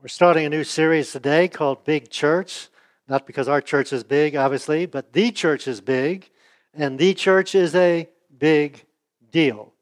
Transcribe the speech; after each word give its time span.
We're 0.00 0.06
starting 0.06 0.46
a 0.46 0.48
new 0.48 0.62
series 0.62 1.10
today 1.10 1.48
called 1.48 1.84
Big 1.84 2.08
Church. 2.08 2.68
Not 3.08 3.26
because 3.26 3.48
our 3.48 3.60
church 3.60 3.92
is 3.92 4.04
big, 4.04 4.36
obviously, 4.36 4.86
but 4.86 5.12
the 5.12 5.32
church 5.32 5.66
is 5.66 5.80
big, 5.80 6.30
and 6.72 7.00
the 7.00 7.14
church 7.14 7.56
is 7.56 7.74
a 7.74 8.08
big 8.38 8.84
deal. 9.32 9.72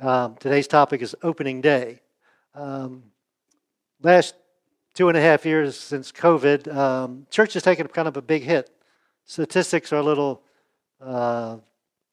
Um, 0.00 0.36
today's 0.40 0.66
topic 0.66 1.02
is 1.02 1.14
opening 1.22 1.60
day. 1.60 2.00
Um, 2.54 3.02
last 4.00 4.36
two 4.94 5.10
and 5.10 5.18
a 5.18 5.20
half 5.20 5.44
years 5.44 5.76
since 5.76 6.10
COVID, 6.12 6.74
um, 6.74 7.26
church 7.28 7.52
has 7.52 7.62
taken 7.62 7.86
kind 7.88 8.08
of 8.08 8.16
a 8.16 8.22
big 8.22 8.44
hit. 8.44 8.70
Statistics 9.26 9.92
are 9.92 9.98
a 9.98 10.02
little 10.02 10.40
uh, 10.98 11.58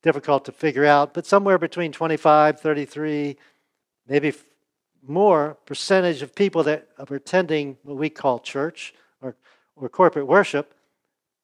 difficult 0.04 0.44
to 0.44 0.52
figure 0.52 0.86
out, 0.86 1.14
but 1.14 1.26
somewhere 1.26 1.58
between 1.58 1.94
25, 1.94 2.60
33, 2.60 3.38
maybe 4.10 4.34
more 5.08 5.58
percentage 5.66 6.22
of 6.22 6.36
people 6.36 6.64
that 6.64 6.88
are 6.98 7.16
attending 7.16 7.78
what 7.84 7.98
we 7.98 8.10
call 8.10 8.40
church 8.40 8.94
or, 9.22 9.36
or 9.76 9.90
corporate 9.90 10.28
worship 10.28 10.74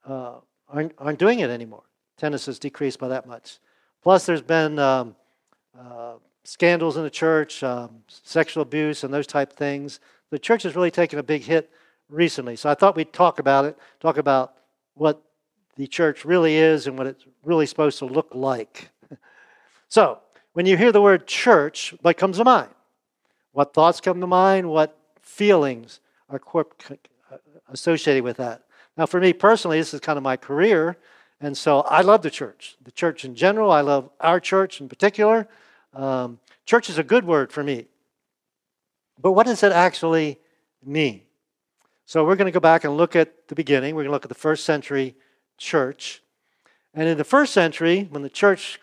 uh, 0.05 0.35
aren't, 0.69 0.93
aren't 0.97 1.19
doing 1.19 1.39
it 1.39 1.49
anymore. 1.49 1.83
Attendance 2.17 2.45
has 2.45 2.59
decreased 2.59 2.99
by 2.99 3.07
that 3.07 3.27
much. 3.27 3.59
Plus, 4.01 4.25
there's 4.25 4.41
been 4.41 4.77
um, 4.79 5.15
uh, 5.77 6.13
scandals 6.43 6.97
in 6.97 7.03
the 7.03 7.09
church, 7.09 7.63
um, 7.63 8.03
sexual 8.07 8.61
abuse, 8.61 9.03
and 9.03 9.13
those 9.13 9.27
type 9.27 9.53
things. 9.53 9.99
The 10.29 10.39
church 10.39 10.63
has 10.63 10.75
really 10.75 10.91
taken 10.91 11.19
a 11.19 11.23
big 11.23 11.43
hit 11.43 11.71
recently. 12.09 12.55
So 12.55 12.69
I 12.69 12.75
thought 12.75 12.95
we'd 12.95 13.13
talk 13.13 13.39
about 13.39 13.65
it, 13.65 13.77
talk 13.99 14.17
about 14.17 14.53
what 14.93 15.21
the 15.75 15.87
church 15.87 16.23
really 16.23 16.55
is 16.55 16.87
and 16.87 16.97
what 16.97 17.07
it's 17.07 17.25
really 17.43 17.65
supposed 17.65 17.99
to 17.99 18.05
look 18.05 18.29
like. 18.33 18.89
so, 19.89 20.19
when 20.53 20.65
you 20.65 20.77
hear 20.77 20.93
the 20.93 21.01
word 21.01 21.27
church, 21.27 21.93
what 22.01 22.15
comes 22.15 22.37
to 22.37 22.45
mind? 22.45 22.69
What 23.55 23.73
thoughts 23.73 24.01
come 24.01 24.19
to 24.19 24.27
mind? 24.27 24.69
What 24.69 24.97
feelings 25.21 26.01
are 26.29 26.41
associated 27.69 28.21
with 28.21 28.35
that? 28.35 28.63
Now, 28.97 29.05
for 29.05 29.21
me 29.21 29.31
personally, 29.31 29.77
this 29.79 29.93
is 29.93 30.01
kind 30.01 30.17
of 30.17 30.23
my 30.23 30.35
career, 30.35 30.97
and 31.39 31.57
so 31.57 31.79
I 31.79 32.01
love 32.01 32.21
the 32.21 32.29
church. 32.29 32.75
The 32.83 32.91
church 32.91 33.23
in 33.23 33.33
general, 33.33 33.71
I 33.71 33.79
love 33.79 34.09
our 34.19 34.41
church 34.41 34.81
in 34.81 34.89
particular. 34.89 35.47
Um, 35.93 36.39
church 36.65 36.89
is 36.89 36.97
a 36.97 37.03
good 37.03 37.23
word 37.23 37.53
for 37.53 37.63
me. 37.63 37.87
But 39.21 39.31
what 39.31 39.45
does 39.45 39.63
it 39.63 39.71
actually 39.71 40.37
mean? 40.85 41.21
So 42.05 42.25
we're 42.25 42.35
going 42.35 42.51
to 42.51 42.51
go 42.51 42.59
back 42.59 42.83
and 42.83 42.97
look 42.97 43.15
at 43.15 43.47
the 43.47 43.55
beginning. 43.55 43.95
We're 43.95 44.03
going 44.03 44.09
to 44.09 44.15
look 44.15 44.25
at 44.25 44.29
the 44.29 44.35
first 44.35 44.65
century 44.65 45.15
church. 45.57 46.21
And 46.93 47.07
in 47.07 47.17
the 47.17 47.23
first 47.23 47.53
century, 47.53 48.09
when 48.11 48.21
the 48.21 48.29
church 48.29 48.81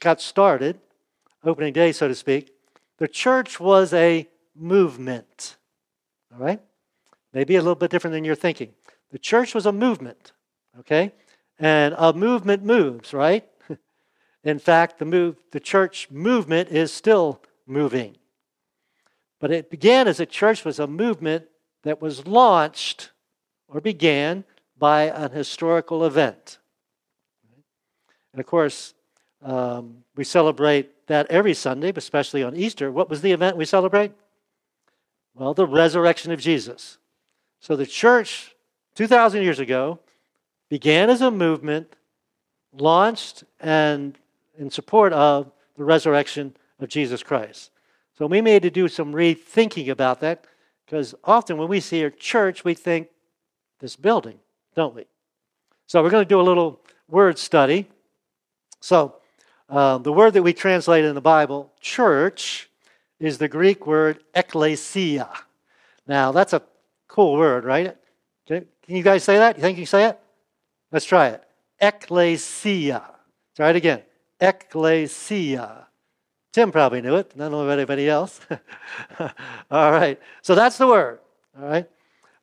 got 0.00 0.20
started, 0.20 0.80
opening 1.44 1.72
day, 1.72 1.92
so 1.92 2.08
to 2.08 2.14
speak, 2.16 2.57
the 2.98 3.08
church 3.08 3.58
was 3.58 3.92
a 3.92 4.28
movement. 4.54 5.56
All 6.32 6.40
right? 6.40 6.60
Maybe 7.32 7.56
a 7.56 7.60
little 7.60 7.74
bit 7.74 7.90
different 7.90 8.12
than 8.12 8.24
you're 8.24 8.34
thinking. 8.34 8.72
The 9.10 9.18
church 9.18 9.54
was 9.54 9.66
a 9.66 9.72
movement, 9.72 10.32
okay? 10.80 11.12
And 11.58 11.94
a 11.96 12.12
movement 12.12 12.64
moves, 12.64 13.12
right? 13.12 13.48
In 14.44 14.58
fact, 14.58 14.98
the 14.98 15.04
move 15.04 15.36
the 15.52 15.60
church 15.60 16.10
movement 16.10 16.70
is 16.70 16.92
still 16.92 17.40
moving. 17.66 18.16
But 19.40 19.50
it 19.50 19.70
began 19.70 20.08
as 20.08 20.20
a 20.20 20.26
church 20.26 20.64
was 20.64 20.78
a 20.78 20.86
movement 20.86 21.46
that 21.84 22.02
was 22.02 22.26
launched 22.26 23.10
or 23.68 23.80
began 23.80 24.44
by 24.78 25.02
an 25.02 25.30
historical 25.32 26.04
event. 26.04 26.58
And 28.32 28.40
of 28.40 28.46
course, 28.46 28.94
um, 29.42 30.04
we 30.16 30.24
celebrate 30.24 31.06
that 31.06 31.26
every 31.30 31.54
Sunday, 31.54 31.92
but 31.92 32.02
especially 32.02 32.42
on 32.42 32.56
Easter. 32.56 32.90
What 32.90 33.08
was 33.08 33.22
the 33.22 33.32
event 33.32 33.56
we 33.56 33.64
celebrate? 33.64 34.12
Well, 35.34 35.54
the 35.54 35.66
resurrection 35.66 36.32
of 36.32 36.40
Jesus. 36.40 36.98
So 37.60 37.76
the 37.76 37.86
church, 37.86 38.54
2,000 38.96 39.42
years 39.42 39.60
ago, 39.60 40.00
began 40.68 41.10
as 41.10 41.20
a 41.20 41.30
movement, 41.30 41.96
launched 42.72 43.44
and 43.60 44.18
in 44.58 44.70
support 44.70 45.12
of 45.12 45.50
the 45.76 45.84
resurrection 45.84 46.54
of 46.80 46.88
Jesus 46.88 47.22
Christ. 47.22 47.70
So 48.16 48.26
we 48.26 48.40
made 48.40 48.62
to 48.62 48.70
do 48.70 48.88
some 48.88 49.12
rethinking 49.12 49.88
about 49.88 50.20
that 50.20 50.44
because 50.84 51.14
often 51.22 51.56
when 51.56 51.68
we 51.68 51.80
see 51.80 52.02
a 52.02 52.10
church, 52.10 52.64
we 52.64 52.74
think 52.74 53.08
this 53.78 53.94
building, 53.94 54.40
don't 54.74 54.94
we? 54.94 55.04
So 55.86 56.02
we're 56.02 56.10
going 56.10 56.24
to 56.24 56.28
do 56.28 56.40
a 56.40 56.42
little 56.42 56.80
word 57.08 57.38
study. 57.38 57.88
So 58.80 59.17
uh, 59.68 59.98
the 59.98 60.12
word 60.12 60.32
that 60.32 60.42
we 60.42 60.52
translate 60.52 61.04
in 61.04 61.14
the 61.14 61.20
Bible, 61.20 61.72
church, 61.80 62.70
is 63.20 63.38
the 63.38 63.48
Greek 63.48 63.86
word 63.86 64.20
ekklesia. 64.34 65.28
Now, 66.06 66.32
that's 66.32 66.52
a 66.52 66.62
cool 67.06 67.36
word, 67.36 67.64
right? 67.64 67.96
Can, 68.46 68.66
you 68.86 69.02
guys 69.02 69.24
say 69.24 69.36
that? 69.38 69.56
You 69.56 69.62
think 69.62 69.78
you 69.78 69.86
say 69.86 70.06
it? 70.06 70.18
Let's 70.90 71.04
try 71.04 71.28
it. 71.28 71.44
Ekklesia. 71.82 73.02
Try 73.54 73.70
it 73.70 73.76
again. 73.76 74.02
Ekklesia. 74.40 75.84
Tim 76.52 76.72
probably 76.72 77.02
knew 77.02 77.16
it. 77.16 77.32
I 77.34 77.38
don't 77.38 77.52
know 77.52 77.62
about 77.62 77.78
anybody 77.78 78.08
else. 78.08 78.40
All 79.70 79.92
right. 79.92 80.18
So 80.40 80.54
that's 80.54 80.78
the 80.78 80.86
word. 80.86 81.18
All 81.60 81.68
right. 81.68 81.88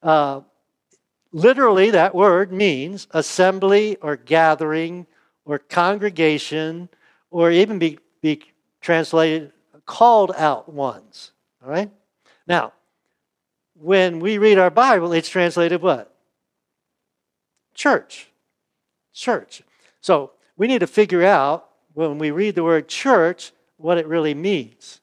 Uh, 0.03 0.41
literally, 1.31 1.89
that 1.89 2.13
word 2.13 2.51
means 2.51 3.07
assembly 3.11 3.97
or 3.97 4.15
gathering 4.15 5.07
or 5.43 5.57
congregation 5.57 6.89
or 7.35 7.51
even 7.51 7.77
be, 7.77 7.99
be 8.21 8.41
translated 8.79 9.51
called 9.85 10.31
out 10.37 10.71
ones. 10.71 11.33
All 11.61 11.69
right? 11.69 11.91
Now, 12.47 12.71
when 13.77 14.21
we 14.21 14.37
read 14.37 14.57
our 14.57 14.69
Bible, 14.69 15.11
it's 15.11 15.27
translated 15.27 15.81
what? 15.81 16.15
Church. 17.73 18.29
Church. 19.13 19.63
So 19.99 20.31
we 20.55 20.67
need 20.67 20.79
to 20.79 20.87
figure 20.87 21.25
out 21.25 21.67
when 21.93 22.19
we 22.19 22.31
read 22.31 22.55
the 22.55 22.63
word 22.63 22.87
church 22.87 23.51
what 23.75 23.97
it 23.97 24.07
really 24.07 24.33
means. 24.33 25.01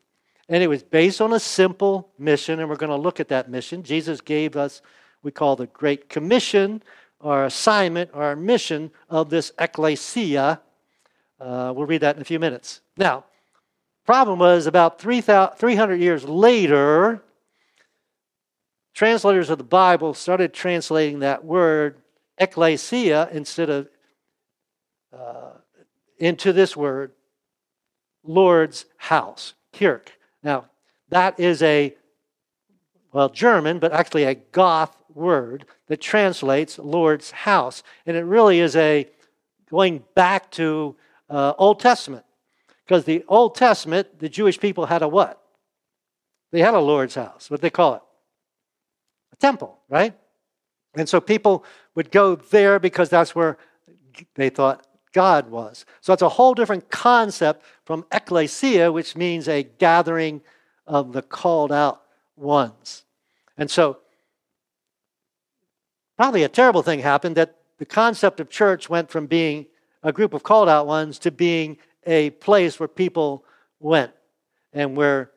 And 0.48 0.62
it 0.62 0.68
was 0.68 0.82
based 0.82 1.20
on 1.20 1.34
a 1.34 1.38
simple 1.38 2.08
mission, 2.18 2.60
and 2.60 2.68
we're 2.70 2.76
going 2.76 2.88
to 2.88 2.96
look 2.96 3.20
at 3.20 3.28
that 3.28 3.50
mission. 3.50 3.82
Jesus 3.82 4.22
gave 4.22 4.56
us, 4.56 4.80
we 5.22 5.32
call 5.32 5.54
the 5.54 5.66
Great 5.66 6.08
Commission, 6.08 6.82
our 7.20 7.44
assignment, 7.44 8.08
our 8.14 8.34
mission 8.34 8.90
of 9.10 9.28
this 9.28 9.52
ecclesia, 9.58 10.62
uh, 11.42 11.72
we'll 11.74 11.86
read 11.86 12.02
that 12.02 12.14
in 12.16 12.22
a 12.22 12.24
few 12.24 12.38
minutes. 12.38 12.80
Now, 12.96 13.24
problem 14.06 14.38
was 14.38 14.66
about 14.66 15.00
300 15.00 15.96
years 15.96 16.24
later, 16.24 17.20
translators 18.94 19.50
of 19.50 19.58
the 19.58 19.64
Bible 19.64 20.14
started 20.14 20.52
translating 20.52 21.18
that 21.20 21.44
word 21.44 21.96
ecclesia 22.38 23.28
instead 23.32 23.70
of 23.70 23.88
uh, 25.12 25.52
into 26.18 26.52
this 26.52 26.76
word 26.76 27.10
Lord's 28.22 28.84
house, 28.96 29.54
Kirch. 29.72 30.08
Now, 30.44 30.66
that 31.08 31.40
is 31.40 31.60
a, 31.62 31.94
well, 33.12 33.28
German, 33.28 33.80
but 33.80 33.92
actually 33.92 34.24
a 34.24 34.36
Goth 34.36 34.96
word 35.12 35.66
that 35.88 36.00
translates 36.00 36.78
Lord's 36.78 37.32
house. 37.32 37.82
And 38.06 38.16
it 38.16 38.22
really 38.22 38.60
is 38.60 38.76
a 38.76 39.08
going 39.68 40.04
back 40.14 40.50
to 40.52 40.94
uh, 41.32 41.54
Old 41.58 41.80
Testament. 41.80 42.24
Because 42.84 43.04
the 43.04 43.24
Old 43.26 43.54
Testament, 43.54 44.18
the 44.18 44.28
Jewish 44.28 44.60
people 44.60 44.86
had 44.86 45.02
a 45.02 45.08
what? 45.08 45.40
They 46.50 46.60
had 46.60 46.74
a 46.74 46.80
Lord's 46.80 47.14
house. 47.14 47.50
What 47.50 47.62
they 47.62 47.70
call 47.70 47.94
it? 47.94 48.02
A 49.32 49.36
temple, 49.36 49.78
right? 49.88 50.14
And 50.94 51.08
so 51.08 51.20
people 51.20 51.64
would 51.94 52.10
go 52.10 52.36
there 52.36 52.78
because 52.78 53.08
that's 53.08 53.34
where 53.34 53.56
they 54.34 54.50
thought 54.50 54.86
God 55.14 55.50
was. 55.50 55.86
So 56.02 56.12
it's 56.12 56.22
a 56.22 56.28
whole 56.28 56.54
different 56.54 56.90
concept 56.90 57.64
from 57.84 58.04
ecclesia, 58.12 58.92
which 58.92 59.16
means 59.16 59.48
a 59.48 59.62
gathering 59.62 60.42
of 60.86 61.12
the 61.12 61.22
called 61.22 61.72
out 61.72 62.02
ones. 62.36 63.04
And 63.56 63.70
so, 63.70 63.98
probably 66.16 66.42
a 66.42 66.48
terrible 66.48 66.82
thing 66.82 67.00
happened 67.00 67.36
that 67.36 67.56
the 67.78 67.86
concept 67.86 68.40
of 68.40 68.50
church 68.50 68.90
went 68.90 69.10
from 69.10 69.26
being 69.26 69.66
a 70.02 70.12
group 70.12 70.34
of 70.34 70.42
called 70.42 70.68
out 70.68 70.86
ones 70.86 71.18
to 71.20 71.30
being 71.30 71.78
a 72.06 72.30
place 72.30 72.80
where 72.80 72.88
people 72.88 73.44
went 73.78 74.12
and 74.72 74.96
where 74.96 75.30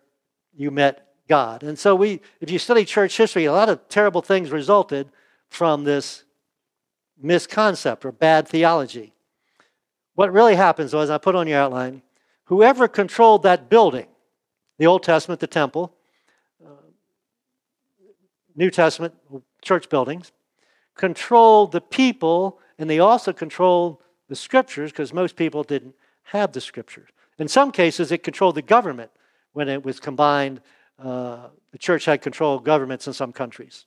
you 0.56 0.72
met 0.72 1.08
God. 1.28 1.64
And 1.64 1.78
so 1.78 1.96
we 1.96 2.22
if 2.40 2.50
you 2.50 2.60
study 2.60 2.86
church 2.86 3.18
history, 3.18 3.46
a 3.46 3.54
lot 3.54 3.70
of 3.70 3.88
terrible 3.90 4.22
things 4.22 4.52
resulted 4.52 5.10
from 5.50 5.84
this 5.84 6.24
misconcept 7.24 8.06
or 8.06 8.12
bad 8.12 8.48
theology. 8.48 9.14
What 10.16 10.32
really 10.32 10.56
happens 10.56 10.92
though, 10.92 11.00
as 11.00 11.10
I 11.10 11.18
put 11.18 11.36
on 11.36 11.48
your 11.48 11.60
outline, 11.60 12.02
whoever 12.46 12.88
controlled 12.88 13.44
that 13.44 13.70
building, 13.70 14.08
the 14.78 14.88
Old 14.88 15.04
Testament, 15.04 15.40
the 15.40 15.48
temple, 15.48 15.94
uh, 16.66 16.70
New 18.56 18.70
Testament, 18.72 19.14
church 19.62 19.90
buildings, 19.90 20.32
controlled 20.96 21.72
the 21.72 21.82
people, 21.82 22.60
and 22.78 22.90
they 22.90 23.00
also 23.00 23.34
controlled 23.34 23.98
the 24.28 24.36
scriptures 24.36 24.92
because 24.92 25.14
most 25.14 25.36
people 25.36 25.64
didn't 25.64 25.96
have 26.24 26.52
the 26.52 26.62
scriptures. 26.62 27.10
In 27.38 27.48
some 27.48 27.72
cases, 27.72 28.12
it 28.12 28.24
controlled 28.24 28.56
the 28.56 28.62
government 28.62 29.12
when 29.54 29.70
it 29.70 29.84
was 29.84 30.00
combined 30.00 30.62
uh, 31.00 31.48
the 31.72 31.78
church 31.78 32.06
had 32.06 32.22
control 32.22 32.56
of 32.56 32.64
governments 32.64 33.08
in 33.08 33.14
some 33.14 33.34
countries. 33.34 33.86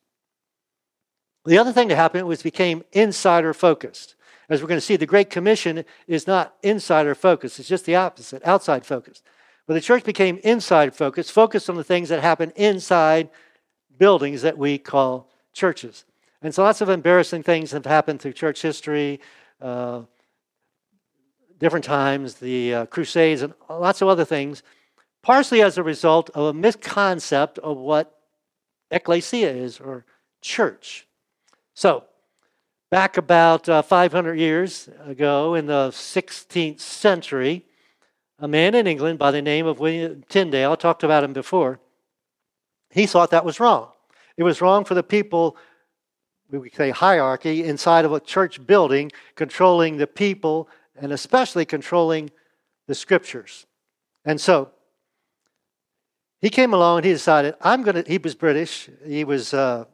The 1.45 1.59
other 1.59 1.73
thing 1.73 1.89
that 1.89 1.97
happened 1.97 2.27
was 2.27 2.43
became 2.43 2.85
insider 2.93 3.55
focused. 3.55 4.15
As 4.51 4.61
we're 4.61 4.69
going 4.69 4.81
to 4.81 4.85
see, 4.85 4.97
the 4.97 5.07
Great 5.07 5.31
Commission 5.31 5.85
is 6.07 6.27
not 6.27 6.55
insider 6.63 7.15
focused, 7.15 7.59
it's 7.59 7.69
just 7.69 7.87
the 7.87 7.97
opposite, 7.97 8.47
outside 8.47 8.85
focused. 8.85 9.25
But 9.67 9.75
the 9.75 9.81
church 9.81 10.05
became 10.05 10.39
inside 10.45 10.95
focused, 10.95 11.33
focused 11.33 11.69
on 11.69 11.77
the 11.77 11.85
things 11.85 12.09
that 12.09 12.21
happen 12.21 12.53
inside 12.57 13.29
buildings 13.99 14.43
that 14.43 14.57
we 14.57 14.79
call 14.79 15.31
churches. 15.53 16.05
And 16.41 16.55
so 16.55 16.63
lots 16.63 16.81
of 16.81 16.89
embarrassing 16.89 17.43
things 17.43 17.73
have 17.73 17.85
happened 17.85 18.21
through 18.21 18.33
church 18.33 18.63
history, 18.63 19.21
uh, 19.61 20.03
different 21.59 21.85
times, 21.85 22.35
the 22.35 22.75
uh, 22.75 22.87
Crusades, 22.87 23.43
and 23.43 23.55
lots 23.69 24.03
of 24.03 24.09
other 24.09 24.25
things, 24.25 24.63
partially 25.23 25.63
as 25.63 25.77
a 25.77 25.83
result 25.83 26.31
of 26.31 26.55
a 26.55 26.59
misconcept 26.59 27.59
of 27.59 27.77
what 27.77 28.19
ecclesia 28.91 29.51
is, 29.51 29.81
or 29.81 30.05
church. 30.41 31.07
So, 31.75 32.05
back 32.91 33.17
about 33.17 33.69
uh, 33.69 33.83
500 33.83 34.39
years 34.39 34.89
ago 35.05 35.55
in 35.55 35.67
the 35.67 35.91
16th 35.91 36.81
century, 36.81 37.65
a 38.39 38.49
man 38.49 38.75
in 38.75 38.87
England 38.87 39.19
by 39.19 39.31
the 39.31 39.43
name 39.43 39.67
of 39.67 39.81
William 39.81 40.25
Tyndale, 40.29 40.73
I 40.73 40.77
talked 40.77 41.03
about 41.03 41.25
him 41.25 41.33
before, 41.33 41.81
he 42.91 43.07
thought 43.07 43.31
that 43.31 43.45
was 43.45 43.61
wrong. 43.61 43.89
It 44.37 44.45
was 44.45 44.61
wrong 44.61 44.85
for 44.85 44.95
the 44.95 45.03
people, 45.03 45.57
we 46.51 46.59
would 46.59 46.75
say 46.75 46.91
hierarchy, 46.91 47.65
inside 47.65 48.05
of 48.05 48.13
a 48.13 48.21
church 48.21 48.65
building, 48.65 49.11
controlling 49.35 49.97
the 49.97 50.07
people 50.07 50.69
and 51.01 51.13
especially 51.13 51.65
controlling 51.65 52.31
the 52.87 52.95
scriptures. 52.95 53.67
And 54.25 54.41
so 54.41 54.71
he 56.41 56.51
came 56.51 56.73
along 56.73 56.99
and 56.99 57.07
he 57.07 57.13
decided, 57.13 57.55
I'm 57.61 57.83
going 57.83 58.03
to, 58.03 58.11
he 58.11 58.19
was 58.19 58.35
British, 58.35 58.89
he 59.07 59.25
was 59.25 59.53
uh, 59.55 59.85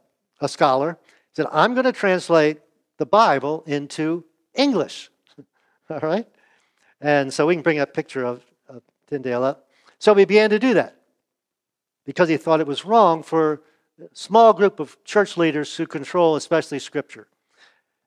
a 0.40 0.48
scholar, 0.48 0.98
he 1.02 1.34
said, 1.36 1.46
I'm 1.52 1.74
going 1.74 1.84
to 1.84 1.92
translate 1.92 2.60
the 2.98 3.06
Bible 3.06 3.64
into 3.66 4.24
English. 4.54 5.10
All 5.90 6.00
right? 6.00 6.26
And 7.00 7.32
so 7.32 7.46
we 7.46 7.54
can 7.54 7.62
bring 7.62 7.80
a 7.80 7.86
picture 7.86 8.24
of, 8.24 8.44
of 8.68 8.82
Tyndale 9.08 9.44
up. 9.44 9.68
So 9.98 10.12
we 10.12 10.24
began 10.24 10.50
to 10.50 10.58
do 10.58 10.74
that 10.74 10.96
because 12.04 12.28
he 12.28 12.36
thought 12.36 12.60
it 12.60 12.66
was 12.66 12.84
wrong 12.84 13.22
for 13.22 13.62
a 14.00 14.08
small 14.12 14.52
group 14.52 14.80
of 14.80 15.02
church 15.04 15.36
leaders 15.36 15.76
who 15.76 15.86
control 15.86 16.36
especially 16.36 16.78
Scripture. 16.78 17.28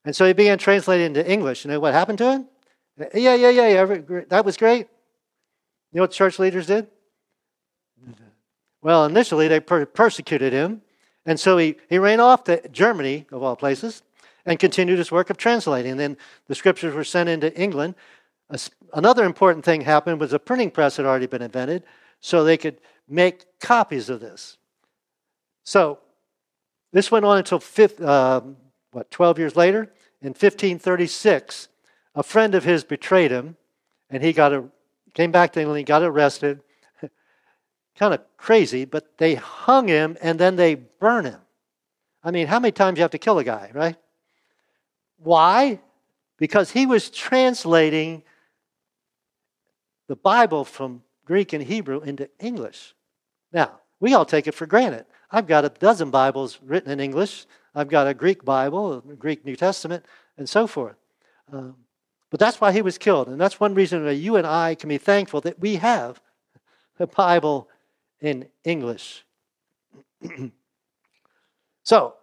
And 0.05 0.15
so 0.15 0.25
he 0.25 0.33
began 0.33 0.57
translating 0.57 1.07
into 1.07 1.29
English. 1.29 1.65
You 1.65 1.71
know 1.71 1.79
what 1.79 1.93
happened 1.93 2.17
to 2.19 2.31
him? 2.31 2.47
Yeah, 3.13 3.35
yeah, 3.35 3.49
yeah, 3.49 3.67
yeah. 3.67 4.21
That 4.29 4.45
was 4.45 4.57
great. 4.57 4.87
You 5.91 5.97
know 5.97 6.03
what 6.03 6.11
church 6.11 6.39
leaders 6.39 6.67
did? 6.67 6.87
Well, 8.81 9.05
initially 9.05 9.47
they 9.47 9.59
per- 9.59 9.85
persecuted 9.85 10.53
him. 10.53 10.81
And 11.25 11.39
so 11.39 11.57
he, 11.57 11.75
he 11.89 11.97
ran 11.99 12.19
off 12.19 12.45
to 12.45 12.67
Germany, 12.69 13.25
of 13.31 13.43
all 13.43 13.55
places, 13.55 14.01
and 14.45 14.57
continued 14.57 14.97
his 14.97 15.11
work 15.11 15.29
of 15.29 15.37
translating. 15.37 15.91
And 15.91 15.99
then 15.99 16.17
the 16.47 16.55
scriptures 16.55 16.93
were 16.93 17.03
sent 17.03 17.27
into 17.27 17.53
England. 17.59 17.95
Another 18.93 19.25
important 19.25 19.65
thing 19.65 19.81
happened 19.81 20.21
was 20.21 20.31
a 20.31 20.39
printing 20.39 20.71
press 20.71 20.95
had 20.95 21.05
already 21.05 21.27
been 21.27 21.41
invented, 21.41 21.83
so 22.21 22.43
they 22.43 22.55
could 22.55 22.79
make 23.09 23.59
copies 23.59 24.09
of 24.09 24.21
this. 24.21 24.57
So 25.65 25.99
this 26.93 27.11
went 27.11 27.25
on 27.25 27.37
until 27.37 27.59
fifth, 27.59 28.01
uh, 28.01 28.41
what 28.91 29.11
12 29.11 29.37
years 29.37 29.55
later, 29.57 29.91
in 30.21 30.29
1536, 30.29 31.67
a 32.17 32.23
friend 32.23 32.55
of 32.55 32.63
his 32.63 32.83
betrayed 32.83 33.29
him, 33.29 33.55
and 34.09 34.23
he 34.23 34.33
got 34.33 34.51
a, 34.51 34.65
came 35.13 35.31
back 35.31 35.53
to 35.53 35.61
England, 35.61 35.85
got 35.85 36.01
arrested. 36.01 36.59
kind 37.95 38.11
of 38.11 38.21
crazy, 38.37 38.85
but 38.85 39.19
they 39.19 39.35
hung 39.35 39.87
him 39.87 40.17
and 40.19 40.39
then 40.39 40.55
they 40.55 40.73
burn 40.73 41.25
him. 41.25 41.39
I 42.23 42.31
mean, 42.31 42.47
how 42.47 42.59
many 42.59 42.71
times 42.71 42.97
you 42.97 43.03
have 43.03 43.11
to 43.11 43.19
kill 43.19 43.37
a 43.37 43.43
guy, 43.43 43.69
right? 43.71 43.95
Why? 45.19 45.79
Because 46.37 46.71
he 46.71 46.87
was 46.87 47.11
translating 47.11 48.23
the 50.07 50.15
Bible 50.15 50.65
from 50.65 51.03
Greek 51.23 51.53
and 51.53 51.63
Hebrew 51.63 52.01
into 52.01 52.29
English. 52.39 52.95
Now, 53.53 53.79
we 53.99 54.15
all 54.15 54.25
take 54.25 54.47
it 54.47 54.55
for 54.55 54.65
granted. 54.65 55.05
I've 55.29 55.45
got 55.45 55.65
a 55.65 55.69
dozen 55.69 56.09
Bibles 56.09 56.57
written 56.63 56.89
in 56.91 56.99
English. 56.99 57.45
I've 57.75 57.89
got 57.89 58.07
a 58.07 58.13
Greek 58.15 58.43
Bible, 58.43 58.93
a 58.97 59.15
Greek 59.15 59.45
New 59.45 59.55
Testament, 59.55 60.03
and 60.35 60.49
so 60.49 60.65
forth. 60.65 60.95
Um, 61.53 61.75
but 62.29 62.39
that's 62.39 62.59
why 62.59 62.71
he 62.71 62.81
was 62.81 62.97
killed. 62.97 63.27
And 63.27 63.39
that's 63.39 63.59
one 63.59 63.73
reason 63.73 64.03
that 64.05 64.15
you 64.15 64.35
and 64.35 64.45
I 64.45 64.75
can 64.75 64.89
be 64.89 64.97
thankful 64.97 65.41
that 65.41 65.59
we 65.59 65.75
have 65.75 66.21
a 66.99 67.07
Bible 67.07 67.69
in 68.21 68.47
English. 68.63 69.23
so, 71.83 72.15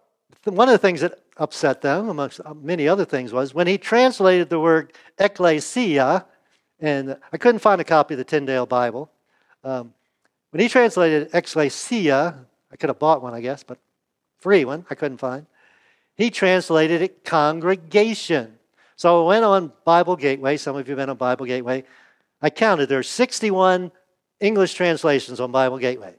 one 0.43 0.67
of 0.67 0.73
the 0.73 0.77
things 0.79 1.01
that 1.01 1.19
upset 1.37 1.81
them, 1.81 2.09
amongst 2.09 2.39
many 2.61 2.87
other 2.87 3.05
things, 3.05 3.33
was 3.33 3.53
when 3.53 3.67
he 3.67 3.77
translated 3.77 4.49
the 4.49 4.59
word 4.59 4.93
ecclesia, 5.17 6.25
and 6.79 7.17
I 7.33 7.37
couldn't 7.37 7.59
find 7.59 7.81
a 7.81 7.85
copy 7.85 8.13
of 8.13 8.19
the 8.19 8.23
Tyndale 8.23 8.65
Bible. 8.65 9.09
Um, 9.63 9.93
when 10.51 10.61
he 10.61 10.69
translated 10.69 11.29
ecclesia, 11.33 12.35
I 12.71 12.75
could 12.75 12.89
have 12.89 12.99
bought 12.99 13.23
one, 13.23 13.33
I 13.33 13.41
guess, 13.41 13.63
but 13.63 13.79
free 14.39 14.65
one, 14.65 14.85
I 14.89 14.95
couldn't 14.95 15.17
find. 15.17 15.47
He 16.15 16.29
translated 16.29 17.01
it 17.01 17.25
congregation. 17.25 18.57
So 18.95 19.23
I 19.23 19.27
went 19.27 19.45
on 19.45 19.71
Bible 19.83 20.15
Gateway. 20.15 20.57
Some 20.57 20.75
of 20.75 20.87
you 20.87 20.91
have 20.91 20.97
been 20.97 21.09
on 21.09 21.17
Bible 21.17 21.45
Gateway. 21.45 21.83
I 22.41 22.49
counted 22.49 22.87
there 22.87 22.99
are 22.99 23.03
61 23.03 23.91
English 24.39 24.73
translations 24.73 25.39
on 25.39 25.51
Bible 25.51 25.77
Gateway. 25.77 26.15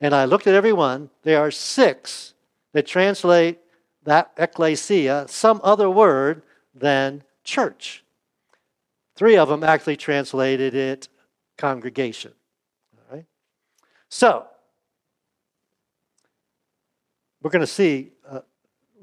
And 0.00 0.14
I 0.14 0.24
looked 0.26 0.46
at 0.46 0.54
every 0.54 0.72
one. 0.72 1.10
There 1.22 1.40
are 1.40 1.50
six 1.50 2.34
that 2.72 2.86
translate 2.86 3.58
that 4.04 4.32
ecclesia, 4.36 5.26
some 5.28 5.60
other 5.64 5.88
word 5.88 6.42
than 6.74 7.22
church. 7.42 8.04
Three 9.16 9.36
of 9.36 9.48
them 9.48 9.64
actually 9.64 9.96
translated 9.96 10.74
it 10.74 11.08
congregation. 11.56 12.32
All 12.96 13.16
right? 13.16 13.26
So, 14.08 14.46
we're 17.40 17.50
going 17.50 17.60
to 17.60 17.66
see 17.66 18.10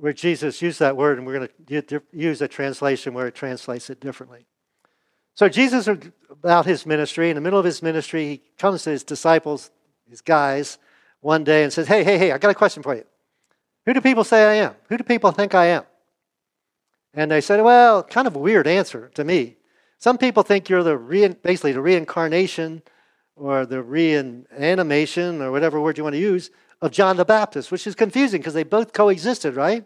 where 0.02 0.14
Jesus 0.14 0.64
used 0.64 0.80
that 0.80 0.98
word, 0.98 1.20
and 1.20 1.28
we're 1.28 1.38
going 1.38 1.50
to 1.68 2.02
use 2.12 2.42
a 2.42 2.48
translation 2.48 3.14
where 3.14 3.28
it 3.28 3.36
translates 3.36 3.88
it 3.92 4.00
differently. 4.00 4.48
So, 5.36 5.48
Jesus, 5.48 5.88
about 6.32 6.66
his 6.66 6.88
ministry, 6.88 7.30
in 7.30 7.36
the 7.36 7.42
middle 7.42 7.60
of 7.60 7.66
his 7.66 7.84
ministry, 7.84 8.26
he 8.28 8.42
comes 8.58 8.82
to 8.84 8.90
his 8.90 9.04
disciples, 9.04 9.70
his 10.10 10.22
guys, 10.22 10.80
one 11.20 11.44
day 11.44 11.64
and 11.64 11.72
says, 11.72 11.88
Hey, 11.88 12.04
hey, 12.04 12.18
hey, 12.18 12.32
I 12.32 12.40
got 12.40 12.50
a 12.50 12.56
question 12.56 12.82
for 12.82 12.96
you. 12.96 13.04
Who 13.86 13.94
do 13.94 14.02
people 14.02 14.24
say 14.24 14.44
I 14.44 14.66
am? 14.66 14.74
Who 14.90 14.98
do 14.98 15.04
people 15.04 15.32
think 15.32 15.54
I 15.54 15.68
am? 15.68 15.84
And 17.14 17.30
they 17.30 17.40
said, 17.40 17.62
Well, 17.62 18.02
kind 18.02 18.26
of 18.26 18.36
a 18.36 18.40
weird 18.40 18.66
answer 18.66 19.12
to 19.14 19.24
me. 19.24 19.58
Some 20.00 20.18
people 20.18 20.42
think 20.42 20.68
you're 20.68 20.82
the 20.82 20.98
re- 20.98 21.28
basically 21.28 21.74
the 21.74 21.82
reincarnation 21.82 22.82
or 23.36 23.68
the 23.68 23.84
reanimation 23.84 25.44
or 25.44 25.52
whatever 25.52 25.80
word 25.80 26.00
you 26.00 26.04
want 26.04 26.16
to 26.16 26.20
use 26.20 26.50
of 26.82 26.90
John 26.90 27.18
the 27.18 27.26
Baptist, 27.26 27.72
which 27.72 27.86
is 27.86 27.94
confusing 27.94 28.42
because 28.42 28.56
they 28.56 28.64
both 28.64 28.94
coexisted, 28.94 29.56
right? 29.56 29.86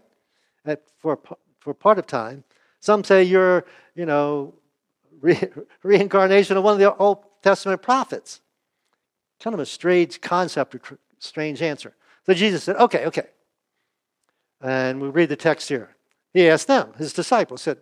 At, 0.66 0.82
for, 0.98 1.20
for 1.60 1.74
part 1.74 2.00
of 2.00 2.08
time. 2.08 2.44
Some 2.80 3.04
say 3.04 3.24
you're, 3.24 3.66
you 3.96 4.06
know, 4.06 4.54
re- 5.22 5.50
reincarnation 5.84 6.58
of 6.58 6.64
one 6.64 6.74
of 6.74 6.80
the 6.80 6.96
Old 6.96 7.24
Testament 7.42 7.82
prophets. 7.82 8.42
Kind 9.40 9.54
of 9.54 9.60
a 9.60 9.66
strange 9.66 10.22
concept, 10.22 10.76
a 10.76 10.80
strange 11.20 11.62
answer. 11.62 11.94
So 12.26 12.34
Jesus 12.34 12.64
said, 12.64 12.78
okay, 12.78 13.06
okay. 13.06 13.28
And 14.62 15.02
we 15.02 15.10
read 15.10 15.30
the 15.30 15.36
text 15.36 15.70
here. 15.70 15.96
He 16.34 16.50
asked 16.50 16.68
them, 16.68 16.94
his 16.98 17.14
disciples, 17.14 17.62
said, 17.62 17.78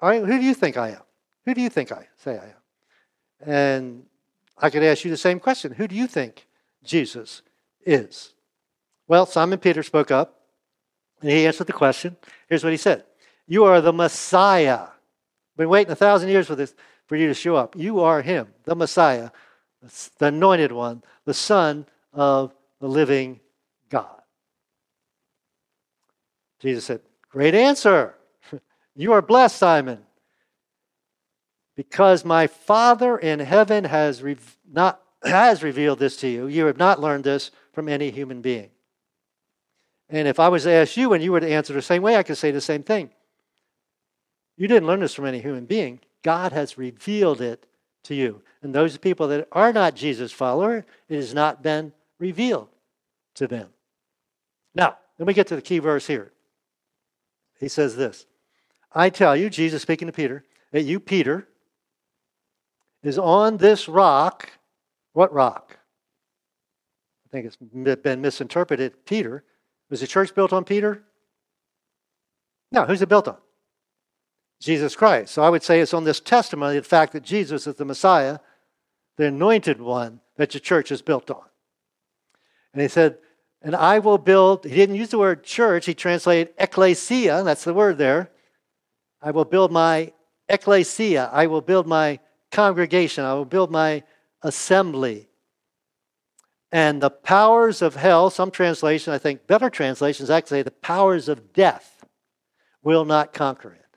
All 0.00 0.08
right, 0.08 0.24
who 0.24 0.38
do 0.38 0.44
you 0.44 0.54
think 0.54 0.76
I 0.76 0.90
am? 0.90 1.02
Who 1.44 1.54
do 1.54 1.60
you 1.60 1.70
think 1.70 1.92
I 1.92 2.08
say 2.16 2.38
I 2.38 2.46
am? 2.46 3.52
And 3.52 4.06
I 4.58 4.70
could 4.70 4.82
ask 4.82 5.04
you 5.04 5.10
the 5.10 5.16
same 5.16 5.38
question 5.38 5.72
Who 5.72 5.86
do 5.86 5.94
you 5.94 6.06
think 6.06 6.46
Jesus 6.82 7.42
is? 7.84 8.34
Well, 9.06 9.26
Simon 9.26 9.58
Peter 9.58 9.82
spoke 9.82 10.10
up 10.10 10.39
and 11.20 11.30
he 11.30 11.46
answered 11.46 11.66
the 11.66 11.72
question. 11.72 12.16
Here's 12.48 12.64
what 12.64 12.72
he 12.72 12.76
said 12.76 13.04
You 13.46 13.64
are 13.64 13.80
the 13.80 13.92
Messiah. 13.92 14.88
Been 15.56 15.68
waiting 15.68 15.92
a 15.92 15.96
thousand 15.96 16.30
years 16.30 16.46
for 16.46 16.54
this 16.54 16.74
for 17.06 17.16
you 17.16 17.26
to 17.26 17.34
show 17.34 17.56
up. 17.56 17.76
You 17.76 18.00
are 18.00 18.22
him, 18.22 18.48
the 18.64 18.74
Messiah, 18.74 19.30
the 20.18 20.26
anointed 20.26 20.72
one, 20.72 21.02
the 21.24 21.34
Son 21.34 21.86
of 22.12 22.54
the 22.80 22.88
living 22.88 23.40
God. 23.90 24.22
Jesus 26.60 26.84
said, 26.84 27.00
Great 27.30 27.54
answer. 27.54 28.14
You 28.96 29.12
are 29.12 29.22
blessed, 29.22 29.56
Simon 29.56 30.04
because 31.80 32.26
my 32.26 32.46
Father 32.46 33.16
in 33.16 33.40
heaven 33.40 33.84
has, 33.84 34.22
re- 34.22 34.36
not, 34.70 35.00
has 35.24 35.62
revealed 35.62 35.98
this 35.98 36.14
to 36.18 36.28
you. 36.28 36.46
You 36.46 36.66
have 36.66 36.76
not 36.76 37.00
learned 37.00 37.24
this 37.24 37.50
from 37.72 37.88
any 37.88 38.10
human 38.10 38.42
being. 38.42 38.68
And 40.10 40.26
if 40.26 40.40
I 40.40 40.48
was 40.48 40.64
to 40.64 40.72
ask 40.72 40.96
you 40.96 41.12
and 41.12 41.22
you 41.22 41.32
were 41.32 41.40
to 41.40 41.50
answer 41.50 41.72
the 41.72 41.80
same 41.80 42.02
way, 42.02 42.16
I 42.16 42.24
could 42.24 42.36
say 42.36 42.50
the 42.50 42.60
same 42.60 42.82
thing. 42.82 43.10
You 44.56 44.66
didn't 44.68 44.88
learn 44.88 45.00
this 45.00 45.14
from 45.14 45.26
any 45.26 45.40
human 45.40 45.66
being. 45.66 46.00
God 46.22 46.52
has 46.52 46.76
revealed 46.76 47.40
it 47.40 47.64
to 48.04 48.14
you. 48.14 48.42
And 48.62 48.74
those 48.74 48.98
people 48.98 49.28
that 49.28 49.48
are 49.52 49.72
not 49.72 49.94
Jesus' 49.94 50.32
follower, 50.32 50.84
it 51.08 51.16
has 51.16 51.32
not 51.32 51.62
been 51.62 51.92
revealed 52.18 52.68
to 53.36 53.46
them. 53.46 53.70
Now, 54.74 54.98
let 55.18 55.28
me 55.28 55.34
get 55.34 55.46
to 55.46 55.56
the 55.56 55.62
key 55.62 55.78
verse 55.78 56.06
here. 56.06 56.32
He 57.58 57.68
says 57.68 57.96
this 57.96 58.26
I 58.92 59.10
tell 59.10 59.36
you, 59.36 59.48
Jesus 59.48 59.80
speaking 59.80 60.06
to 60.06 60.12
Peter, 60.12 60.44
that 60.72 60.82
you, 60.82 60.98
Peter, 60.98 61.46
is 63.02 63.18
on 63.18 63.58
this 63.58 63.88
rock. 63.88 64.50
What 65.12 65.32
rock? 65.32 65.78
I 67.26 67.28
think 67.30 67.46
it's 67.46 67.56
been 67.56 68.20
misinterpreted. 68.20 69.06
Peter. 69.06 69.44
Was 69.90 70.00
the 70.00 70.06
church 70.06 70.34
built 70.34 70.52
on 70.52 70.64
Peter? 70.64 71.02
No, 72.72 72.84
who's 72.84 73.02
it 73.02 73.08
built 73.08 73.28
on? 73.28 73.36
Jesus 74.60 74.94
Christ. 74.94 75.34
So 75.34 75.42
I 75.42 75.48
would 75.48 75.62
say 75.62 75.80
it's 75.80 75.94
on 75.94 76.04
this 76.04 76.20
testimony, 76.20 76.76
the 76.76 76.84
fact 76.84 77.12
that 77.12 77.22
Jesus 77.22 77.66
is 77.66 77.74
the 77.74 77.84
Messiah, 77.84 78.38
the 79.16 79.26
anointed 79.26 79.80
one 79.80 80.20
that 80.36 80.54
your 80.54 80.60
church 80.60 80.92
is 80.92 81.02
built 81.02 81.30
on. 81.30 81.42
And 82.72 82.82
he 82.82 82.88
said, 82.88 83.18
and 83.62 83.74
I 83.74 83.98
will 83.98 84.18
build, 84.18 84.64
he 84.64 84.74
didn't 84.74 84.96
use 84.96 85.10
the 85.10 85.18
word 85.18 85.42
church, 85.42 85.86
he 85.86 85.94
translated 85.94 86.54
ecclesia, 86.56 87.42
that's 87.42 87.64
the 87.64 87.74
word 87.74 87.98
there. 87.98 88.30
I 89.20 89.32
will 89.32 89.44
build 89.44 89.72
my 89.72 90.12
ecclesia, 90.48 91.28
I 91.32 91.46
will 91.46 91.60
build 91.60 91.86
my 91.86 92.20
congregation, 92.50 93.24
I 93.24 93.34
will 93.34 93.44
build 93.44 93.70
my 93.70 94.02
assembly. 94.42 95.29
And 96.72 97.02
the 97.02 97.10
powers 97.10 97.82
of 97.82 97.96
hell, 97.96 98.30
some 98.30 98.50
translation, 98.50 99.12
I 99.12 99.18
think 99.18 99.46
better 99.46 99.70
translations 99.70 100.30
actually 100.30 100.58
say 100.58 100.62
the 100.62 100.70
powers 100.70 101.28
of 101.28 101.52
death 101.52 102.04
will 102.82 103.04
not 103.04 103.32
conquer 103.32 103.72
it. 103.72 103.96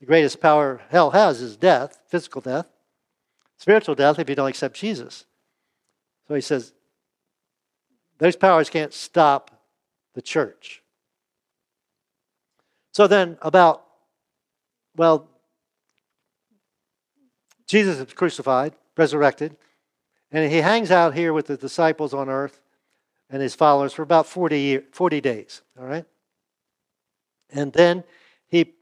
The 0.00 0.06
greatest 0.06 0.40
power 0.40 0.80
hell 0.88 1.10
has 1.10 1.42
is 1.42 1.56
death, 1.56 1.98
physical 2.08 2.40
death, 2.40 2.66
spiritual 3.58 3.94
death 3.94 4.18
if 4.18 4.28
you 4.28 4.34
don't 4.34 4.48
accept 4.48 4.76
Jesus. 4.76 5.26
So 6.26 6.34
he 6.34 6.40
says, 6.40 6.72
those 8.18 8.36
powers 8.36 8.70
can't 8.70 8.94
stop 8.94 9.50
the 10.14 10.22
church. 10.22 10.82
So 12.92 13.06
then, 13.06 13.38
about, 13.42 13.84
well, 14.96 15.28
Jesus 17.66 17.98
is 17.98 18.12
crucified, 18.12 18.74
resurrected, 18.96 19.56
and 20.32 20.50
he 20.50 20.58
hangs 20.58 20.90
out 20.90 21.14
here 21.14 21.32
with 21.32 21.46
the 21.46 21.56
disciples 21.56 22.14
on 22.14 22.28
earth 22.28 22.60
and 23.28 23.42
his 23.42 23.54
followers 23.54 23.92
for 23.92 24.02
about 24.02 24.26
40, 24.26 24.60
year, 24.60 24.84
40 24.92 25.20
days, 25.20 25.62
all 25.78 25.86
right? 25.86 26.04
And 27.50 27.72
then 27.72 28.04
he, 28.48 28.74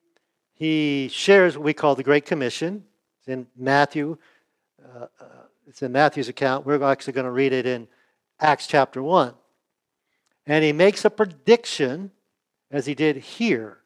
he 0.55 1.09
shares 1.13 1.57
what 1.57 1.65
we 1.65 1.73
call 1.73 1.95
the 1.95 2.03
Great 2.03 2.27
Commission. 2.27 2.85
It's 3.21 3.29
in 3.29 3.47
Matthew. 3.57 4.19
Uh, 4.83 5.07
uh, 5.21 5.25
it's 5.67 5.83
in 5.83 5.93
Matthew's 5.93 6.29
account. 6.29 6.67
We're 6.67 6.83
actually 6.83 7.15
going 7.15 7.25
to 7.25 7.31
read 7.31 7.53
it 7.53 7.67
in 7.67 7.89
Acts 8.41 8.67
chapter 8.67 9.03
1. 9.03 9.35
And 10.47 10.65
he 10.65 10.73
makes 10.73 11.05
a 11.05 11.11
prediction 11.11 12.11
as 12.71 12.87
he 12.87 12.95
did 12.95 13.17
here. 13.17 13.79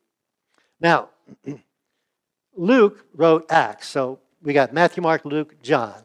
Now, 0.81 1.11
Luke 2.57 3.05
wrote 3.15 3.51
Acts. 3.51 3.89
So 3.89 4.21
we 4.43 4.53
got 4.53 4.73
Matthew, 4.73 5.03
Mark, 5.03 5.25
Luke, 5.25 5.61
John. 5.63 6.03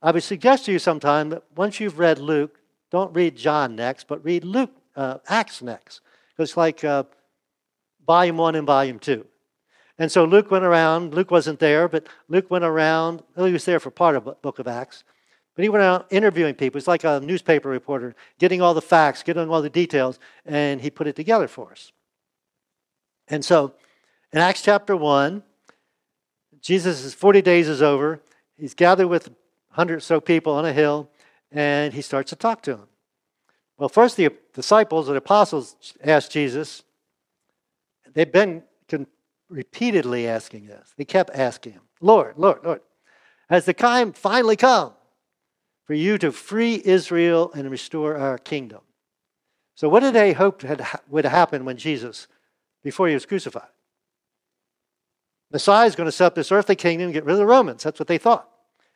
I 0.00 0.12
would 0.12 0.22
suggest 0.22 0.66
to 0.66 0.72
you 0.72 0.78
sometime 0.78 1.30
that 1.30 1.42
once 1.56 1.80
you've 1.80 1.98
read 1.98 2.18
Luke, 2.18 2.60
don't 2.90 3.14
read 3.14 3.36
John 3.36 3.74
next, 3.74 4.06
but 4.06 4.24
read 4.24 4.44
Luke, 4.44 4.70
uh, 4.96 5.18
Acts 5.28 5.60
next. 5.60 6.00
It's 6.38 6.56
like 6.56 6.84
uh, 6.84 7.04
volume 8.06 8.36
one 8.36 8.54
and 8.54 8.66
volume 8.66 8.98
two. 8.98 9.26
And 9.98 10.10
so 10.10 10.24
Luke 10.24 10.50
went 10.50 10.64
around. 10.64 11.14
Luke 11.14 11.30
wasn't 11.30 11.58
there, 11.58 11.88
but 11.88 12.06
Luke 12.28 12.50
went 12.50 12.64
around. 12.64 13.22
Well, 13.34 13.46
he 13.46 13.52
was 13.52 13.64
there 13.64 13.80
for 13.80 13.90
part 13.90 14.14
of 14.14 14.24
the 14.24 14.32
book 14.32 14.60
of 14.60 14.68
Acts. 14.68 15.02
But 15.56 15.64
he 15.64 15.68
went 15.68 15.82
out 15.82 16.06
interviewing 16.10 16.54
people. 16.54 16.78
He's 16.78 16.86
like 16.86 17.02
a 17.02 17.18
newspaper 17.18 17.68
reporter, 17.68 18.14
getting 18.38 18.62
all 18.62 18.74
the 18.74 18.80
facts, 18.80 19.24
getting 19.24 19.50
all 19.50 19.60
the 19.60 19.68
details, 19.68 20.20
and 20.46 20.80
he 20.80 20.88
put 20.88 21.08
it 21.08 21.16
together 21.16 21.48
for 21.48 21.72
us. 21.72 21.90
And 23.26 23.44
so 23.44 23.74
in 24.32 24.38
Acts 24.38 24.62
chapter 24.62 24.96
1, 24.96 25.42
Jesus' 26.60 27.12
40 27.12 27.42
days 27.42 27.68
is 27.68 27.82
over. 27.82 28.20
He's 28.56 28.74
gathered 28.74 29.08
with 29.08 29.30
100 29.78 29.98
or 29.98 30.00
so 30.00 30.20
people 30.20 30.54
on 30.54 30.64
a 30.64 30.72
hill, 30.72 31.08
and 31.52 31.94
he 31.94 32.02
starts 32.02 32.30
to 32.30 32.36
talk 32.36 32.62
to 32.62 32.72
them. 32.74 32.88
Well, 33.78 33.88
first, 33.88 34.16
the 34.16 34.30
disciples, 34.52 35.06
the 35.06 35.14
apostles, 35.14 35.76
asked 36.02 36.32
Jesus. 36.32 36.82
They've 38.12 38.30
been 38.30 38.64
repeatedly 39.48 40.26
asking 40.26 40.66
this. 40.66 40.92
They 40.96 41.04
kept 41.04 41.30
asking 41.32 41.74
him, 41.74 41.82
Lord, 42.00 42.34
Lord, 42.36 42.64
Lord, 42.64 42.80
has 43.48 43.66
the 43.66 43.72
time 43.72 44.12
finally 44.12 44.56
come 44.56 44.94
for 45.84 45.94
you 45.94 46.18
to 46.18 46.32
free 46.32 46.82
Israel 46.84 47.52
and 47.54 47.70
restore 47.70 48.16
our 48.16 48.36
kingdom. 48.36 48.80
So, 49.76 49.88
what 49.88 50.00
did 50.00 50.12
they 50.12 50.32
hope 50.32 50.62
had, 50.62 50.84
would 51.08 51.24
happen 51.24 51.64
when 51.64 51.76
Jesus, 51.76 52.26
before 52.82 53.06
he 53.06 53.14
was 53.14 53.24
crucified? 53.24 53.70
Messiah 55.52 55.86
is 55.86 55.94
going 55.94 56.08
to 56.08 56.12
set 56.12 56.26
up 56.26 56.34
this 56.34 56.50
earthly 56.50 56.74
kingdom 56.74 57.04
and 57.04 57.14
get 57.14 57.24
rid 57.24 57.34
of 57.34 57.38
the 57.38 57.46
Romans. 57.46 57.84
That's 57.84 58.00
what 58.00 58.08
they 58.08 58.18
thought. 58.18 58.50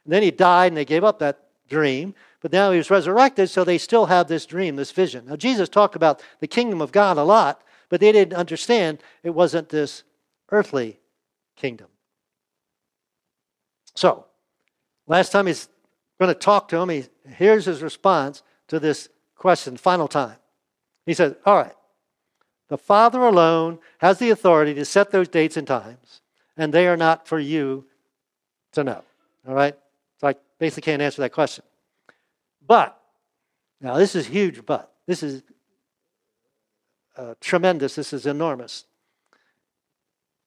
And 0.05 0.13
then 0.13 0.23
he 0.23 0.31
died 0.31 0.69
and 0.69 0.77
they 0.77 0.85
gave 0.85 1.05
up 1.05 1.19
that 1.21 1.47
dream. 1.69 2.15
But 2.41 2.53
now 2.53 2.73
he 2.73 2.79
was 2.79 2.91
resurrected, 2.91 3.51
so 3.51 3.63
they 3.63 3.79
still 3.79 4.07
have 4.07 4.27
this 4.27 4.47
dream, 4.47 4.77
this 4.77 4.91
vision. 4.91 5.27
Now, 5.27 5.37
Jesus 5.37 5.69
talked 5.69 5.95
about 5.95 6.23
the 6.41 6.49
kingdom 6.49 6.81
of 6.81 6.91
God 6.91 7.17
a 7.17 7.23
lot, 7.23 7.63
but 7.89 8.01
they 8.01 8.11
didn't 8.11 8.37
understand 8.37 8.99
it 9.23 9.31
wasn't 9.31 9.69
this 9.69 10.03
earthly 10.51 10.99
kingdom. 11.57 11.87
So, 13.95 14.27
last 15.07 15.31
time 15.31 15.47
he's 15.47 15.69
going 16.19 16.33
to 16.33 16.39
talk 16.39 16.69
to 16.69 16.79
him. 16.79 16.89
He, 16.89 17.05
here's 17.29 17.67
his 17.67 17.83
response 17.83 18.43
to 18.69 18.81
this 18.81 19.09
question, 19.37 19.77
final 19.77 20.09
time. 20.09 20.37
He 21.07 21.15
says, 21.15 21.35
All 21.45 21.57
right, 21.57 21.75
the 22.69 22.79
Father 22.79 23.21
alone 23.21 23.79
has 23.99 24.19
the 24.19 24.31
authority 24.31 24.75
to 24.75 24.85
set 24.85 25.11
those 25.11 25.29
dates 25.29 25.57
and 25.57 25.67
times, 25.67 26.23
and 26.57 26.73
they 26.73 26.89
are 26.89 26.97
not 26.97 27.29
for 27.29 27.39
you 27.39 27.85
to 28.73 28.83
know. 28.83 29.03
All 29.47 29.55
right? 29.55 29.77
So 30.23 30.29
I 30.29 30.35
basically 30.59 30.93
can't 30.93 31.03
answer 31.03 31.21
that 31.21 31.33
question. 31.33 31.65
But, 32.67 32.99
now 33.81 33.97
this 33.97 34.15
is 34.15 34.27
huge, 34.27 34.65
but. 34.65 34.89
This 35.07 35.25
is 35.25 35.43
uh, 37.17 37.35
tremendous. 37.41 37.97
This 37.97 38.13
is 38.13 38.25
enormous. 38.25 38.85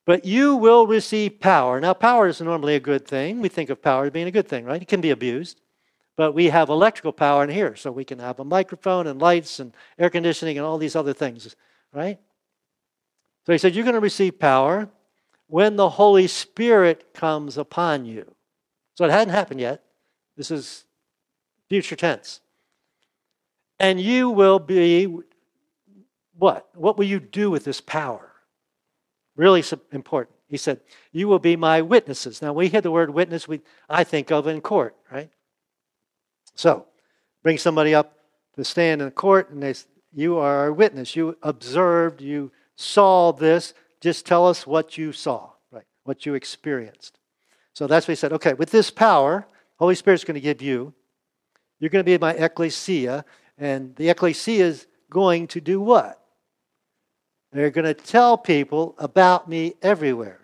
But 0.06 0.24
you 0.24 0.56
will 0.56 0.88
receive 0.88 1.42
power. 1.42 1.82
Now, 1.82 1.94
power 1.94 2.28
is 2.28 2.40
normally 2.40 2.76
a 2.76 2.80
good 2.80 3.06
thing. 3.06 3.42
We 3.42 3.50
think 3.50 3.70
of 3.70 3.82
power 3.82 4.06
as 4.06 4.12
being 4.12 4.28
a 4.28 4.32
good 4.32 4.48
thing, 4.48 4.64
right? 4.64 4.82
It 4.82 4.88
can 4.88 5.02
be 5.02 5.10
abused. 5.10 5.60
But 6.16 6.32
we 6.34 6.46
have 6.46 6.70
electrical 6.70 7.12
power 7.12 7.44
in 7.44 7.50
here, 7.50 7.76
so 7.76 7.92
we 7.92 8.06
can 8.06 8.20
have 8.20 8.40
a 8.40 8.46
microphone 8.46 9.08
and 9.08 9.22
lights 9.22 9.60
and 9.60 9.76
air 10.00 10.10
conditioning 10.10 10.58
and 10.58 10.66
all 10.66 10.78
these 10.78 10.96
other 10.96 11.12
things, 11.12 11.54
right? 11.92 12.18
So 13.46 13.52
he 13.52 13.58
said, 13.58 13.76
You're 13.76 13.84
going 13.84 13.96
to 13.96 14.00
receive 14.00 14.40
power 14.40 14.88
when 15.48 15.76
the 15.76 15.90
Holy 15.90 16.28
Spirit 16.28 17.14
comes 17.14 17.58
upon 17.58 18.06
you. 18.06 18.35
So 18.96 19.06
it 19.06 19.12
hadn't 19.12 19.34
happened 19.34 19.60
yet. 19.60 19.84
This 20.36 20.52
is 20.52 20.86
future 21.70 21.96
tense. 21.96 22.40
And 23.80 24.00
you 24.00 24.30
will 24.30 24.60
be 24.60 25.14
what? 26.38 26.70
What 26.76 26.98
will 26.98 27.06
you 27.06 27.20
do 27.20 27.52
with 27.52 27.66
this 27.66 27.82
power? 27.82 28.32
Really 29.36 29.64
important. 29.92 30.36
He 30.48 30.58
said, 30.58 30.80
You 31.12 31.28
will 31.28 31.40
be 31.40 31.56
my 31.56 31.82
witnesses. 31.82 32.42
Now, 32.42 32.54
we 32.54 32.70
hear 32.70 32.82
the 32.82 32.92
word 32.92 33.10
witness, 33.10 33.48
we, 33.48 33.62
I 33.90 34.04
think 34.04 34.32
of 34.32 34.48
in 34.48 34.62
court, 34.62 34.96
right? 35.12 35.30
So, 36.56 36.86
bring 37.44 37.58
somebody 37.58 37.94
up 37.94 38.18
to 38.56 38.64
stand 38.64 39.02
in 39.02 39.08
the 39.08 39.12
court, 39.12 39.50
and 39.50 39.62
they, 39.62 39.74
you 40.14 40.38
are 40.38 40.68
a 40.68 40.74
witness. 40.74 41.16
You 41.16 41.38
observed, 41.44 42.22
you 42.22 42.52
saw 42.76 43.34
this. 43.34 43.74
Just 44.00 44.26
tell 44.26 44.48
us 44.48 44.66
what 44.66 44.98
you 44.98 45.12
saw, 45.12 45.52
right? 45.72 45.86
What 46.04 46.26
you 46.26 46.34
experienced. 46.34 47.20
So 47.76 47.88
that's 47.88 48.08
what 48.08 48.14
he 48.14 48.16
said. 48.16 48.34
Okay, 48.34 48.54
with 48.54 48.72
this 48.72 48.90
power, 48.90 49.46
Holy 49.78 49.96
Spirit's 49.96 50.24
going 50.24 50.36
to 50.36 50.42
give 50.42 50.62
you. 50.62 50.94
You're 51.80 51.90
going 51.90 52.04
to 52.04 52.10
be 52.10 52.18
my 52.18 52.32
ecclesia, 52.32 53.26
and 53.58 53.96
the 53.98 54.10
ecclesia 54.10 54.66
is 54.66 54.88
going 55.10 55.48
to 55.48 55.62
do 55.62 55.82
what? 55.82 56.22
They're 57.52 57.70
going 57.70 57.86
to 57.86 57.94
tell 57.94 58.38
people 58.38 58.96
about 58.98 59.48
me 59.50 59.76
everywhere. 59.82 60.40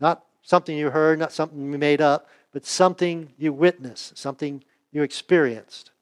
Not 0.00 0.24
something 0.42 0.76
you 0.76 0.90
heard, 0.90 1.20
not 1.20 1.32
something 1.32 1.72
you 1.72 1.78
made 1.78 2.00
up, 2.00 2.28
but 2.52 2.66
something 2.66 3.32
you 3.38 3.52
witnessed, 3.52 4.18
something 4.18 4.64
you 4.90 5.02
experienced. 5.02 5.92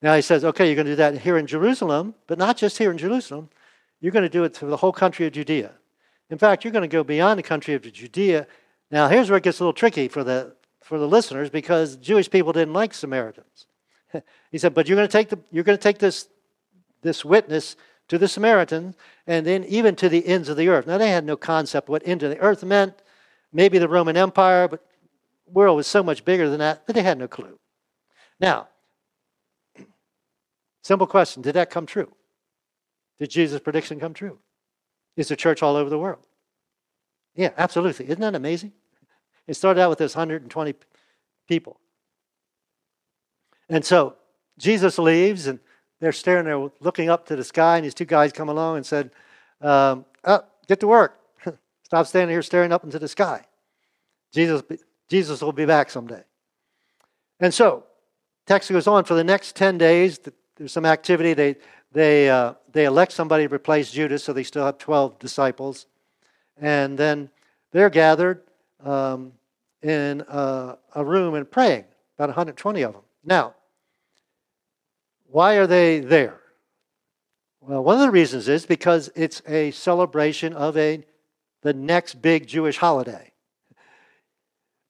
Now 0.00 0.14
he 0.14 0.22
says, 0.22 0.44
okay, 0.44 0.66
you're 0.66 0.76
going 0.76 0.86
to 0.86 0.92
do 0.92 0.96
that 0.96 1.18
here 1.18 1.36
in 1.36 1.46
Jerusalem, 1.46 2.14
but 2.28 2.38
not 2.38 2.56
just 2.56 2.78
here 2.78 2.92
in 2.92 2.98
Jerusalem. 2.98 3.50
You're 4.00 4.12
going 4.12 4.22
to 4.22 4.28
do 4.28 4.44
it 4.44 4.54
to 4.54 4.66
the 4.66 4.76
whole 4.76 4.92
country 4.92 5.26
of 5.26 5.32
Judea. 5.32 5.72
In 6.30 6.38
fact, 6.38 6.64
you're 6.64 6.72
going 6.72 6.82
to 6.82 6.88
go 6.88 7.04
beyond 7.04 7.38
the 7.38 7.42
country 7.42 7.74
of 7.74 7.82
Judea. 7.82 8.46
Now, 8.90 9.08
here's 9.08 9.30
where 9.30 9.36
it 9.36 9.44
gets 9.44 9.60
a 9.60 9.62
little 9.62 9.72
tricky 9.72 10.08
for 10.08 10.24
the, 10.24 10.54
for 10.82 10.98
the 10.98 11.08
listeners 11.08 11.50
because 11.50 11.96
Jewish 11.96 12.30
people 12.30 12.52
didn't 12.52 12.74
like 12.74 12.94
Samaritans. 12.94 13.66
he 14.50 14.58
said, 14.58 14.74
but 14.74 14.88
you're 14.88 14.96
going 14.96 15.08
to 15.08 15.12
take, 15.12 15.28
the, 15.28 15.38
you're 15.50 15.64
going 15.64 15.78
to 15.78 15.82
take 15.82 15.98
this, 15.98 16.28
this 17.02 17.24
witness 17.24 17.76
to 18.08 18.18
the 18.18 18.28
Samaritans 18.28 18.96
and 19.26 19.46
then 19.46 19.64
even 19.64 19.96
to 19.96 20.08
the 20.08 20.26
ends 20.26 20.48
of 20.48 20.56
the 20.56 20.68
earth. 20.68 20.86
Now, 20.86 20.98
they 20.98 21.10
had 21.10 21.24
no 21.24 21.36
concept 21.36 21.88
what 21.88 22.06
end 22.06 22.22
of 22.22 22.30
the 22.30 22.38
earth 22.38 22.64
meant. 22.64 22.94
Maybe 23.52 23.78
the 23.78 23.88
Roman 23.88 24.16
Empire, 24.16 24.68
but 24.68 24.84
world 25.46 25.76
was 25.76 25.86
so 25.86 26.02
much 26.02 26.24
bigger 26.24 26.48
than 26.48 26.58
that 26.58 26.86
that 26.86 26.92
they 26.94 27.02
had 27.02 27.18
no 27.18 27.28
clue. 27.28 27.58
Now, 28.40 28.68
Simple 30.82 31.06
question 31.06 31.42
Did 31.42 31.54
that 31.54 31.70
come 31.70 31.86
true? 31.86 32.12
Did 33.18 33.30
Jesus' 33.30 33.60
prediction 33.60 34.00
come 34.00 34.14
true? 34.14 34.38
Is 35.16 35.28
the 35.28 35.36
church 35.36 35.62
all 35.62 35.76
over 35.76 35.90
the 35.90 35.98
world? 35.98 36.26
Yeah, 37.34 37.50
absolutely. 37.56 38.06
Isn't 38.06 38.20
that 38.20 38.34
amazing? 38.34 38.72
It 39.46 39.54
started 39.54 39.80
out 39.80 39.90
with 39.90 39.98
this 39.98 40.14
120 40.14 40.74
people. 41.48 41.78
And 43.68 43.84
so 43.84 44.16
Jesus 44.58 44.98
leaves, 44.98 45.46
and 45.46 45.58
they're 46.00 46.12
staring 46.12 46.44
there, 46.44 46.70
looking 46.80 47.10
up 47.10 47.26
to 47.26 47.36
the 47.36 47.44
sky, 47.44 47.76
and 47.76 47.84
these 47.84 47.94
two 47.94 48.04
guys 48.04 48.32
come 48.32 48.48
along 48.48 48.76
and 48.76 48.86
said, 48.86 49.10
um, 49.60 50.04
oh, 50.24 50.44
Get 50.68 50.80
to 50.80 50.86
work. 50.86 51.18
Stop 51.82 52.06
standing 52.06 52.32
here 52.32 52.42
staring 52.42 52.72
up 52.72 52.84
into 52.84 52.98
the 52.98 53.08
sky. 53.08 53.44
Jesus, 54.32 54.62
Jesus 55.08 55.42
will 55.42 55.52
be 55.52 55.66
back 55.66 55.90
someday. 55.90 56.22
And 57.40 57.52
so, 57.52 57.84
text 58.46 58.70
goes 58.70 58.86
on 58.86 59.04
for 59.04 59.14
the 59.14 59.24
next 59.24 59.56
10 59.56 59.78
days. 59.78 60.18
There's 60.56 60.72
some 60.72 60.86
activity. 60.86 61.34
They, 61.34 61.56
they, 61.92 62.30
uh, 62.30 62.54
they 62.74 62.84
elect 62.84 63.12
somebody 63.12 63.46
to 63.46 63.54
replace 63.54 63.92
Judas, 63.92 64.24
so 64.24 64.32
they 64.32 64.42
still 64.42 64.66
have 64.66 64.78
12 64.78 65.18
disciples. 65.20 65.86
And 66.60 66.98
then 66.98 67.30
they're 67.70 67.88
gathered 67.88 68.42
um, 68.84 69.32
in 69.80 70.24
a, 70.28 70.76
a 70.94 71.04
room 71.04 71.34
and 71.34 71.48
praying, 71.48 71.84
about 72.18 72.30
120 72.30 72.82
of 72.82 72.92
them. 72.92 73.02
Now, 73.24 73.54
why 75.30 75.54
are 75.54 75.68
they 75.68 76.00
there? 76.00 76.40
Well, 77.60 77.82
one 77.82 77.94
of 77.94 78.02
the 78.02 78.10
reasons 78.10 78.48
is 78.48 78.66
because 78.66 79.08
it's 79.14 79.40
a 79.48 79.70
celebration 79.70 80.52
of 80.52 80.76
a 80.76 81.04
the 81.62 81.72
next 81.72 82.20
big 82.20 82.46
Jewish 82.46 82.76
holiday. 82.76 83.32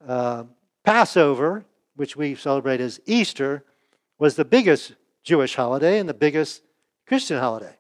Uh, 0.07 0.45
Passover, 0.85 1.65
which 1.97 2.17
we 2.17 2.35
celebrate 2.35 2.81
as 2.81 2.99
Easter, 3.07 3.63
was 4.19 4.37
the 4.37 4.45
biggest 4.45 4.95
Jewish 5.23 5.55
holiday 5.55 5.99
and 5.99 6.09
the 6.09 6.15
biggest 6.15 6.63
Christian 7.07 7.39
holiday. 7.39 7.77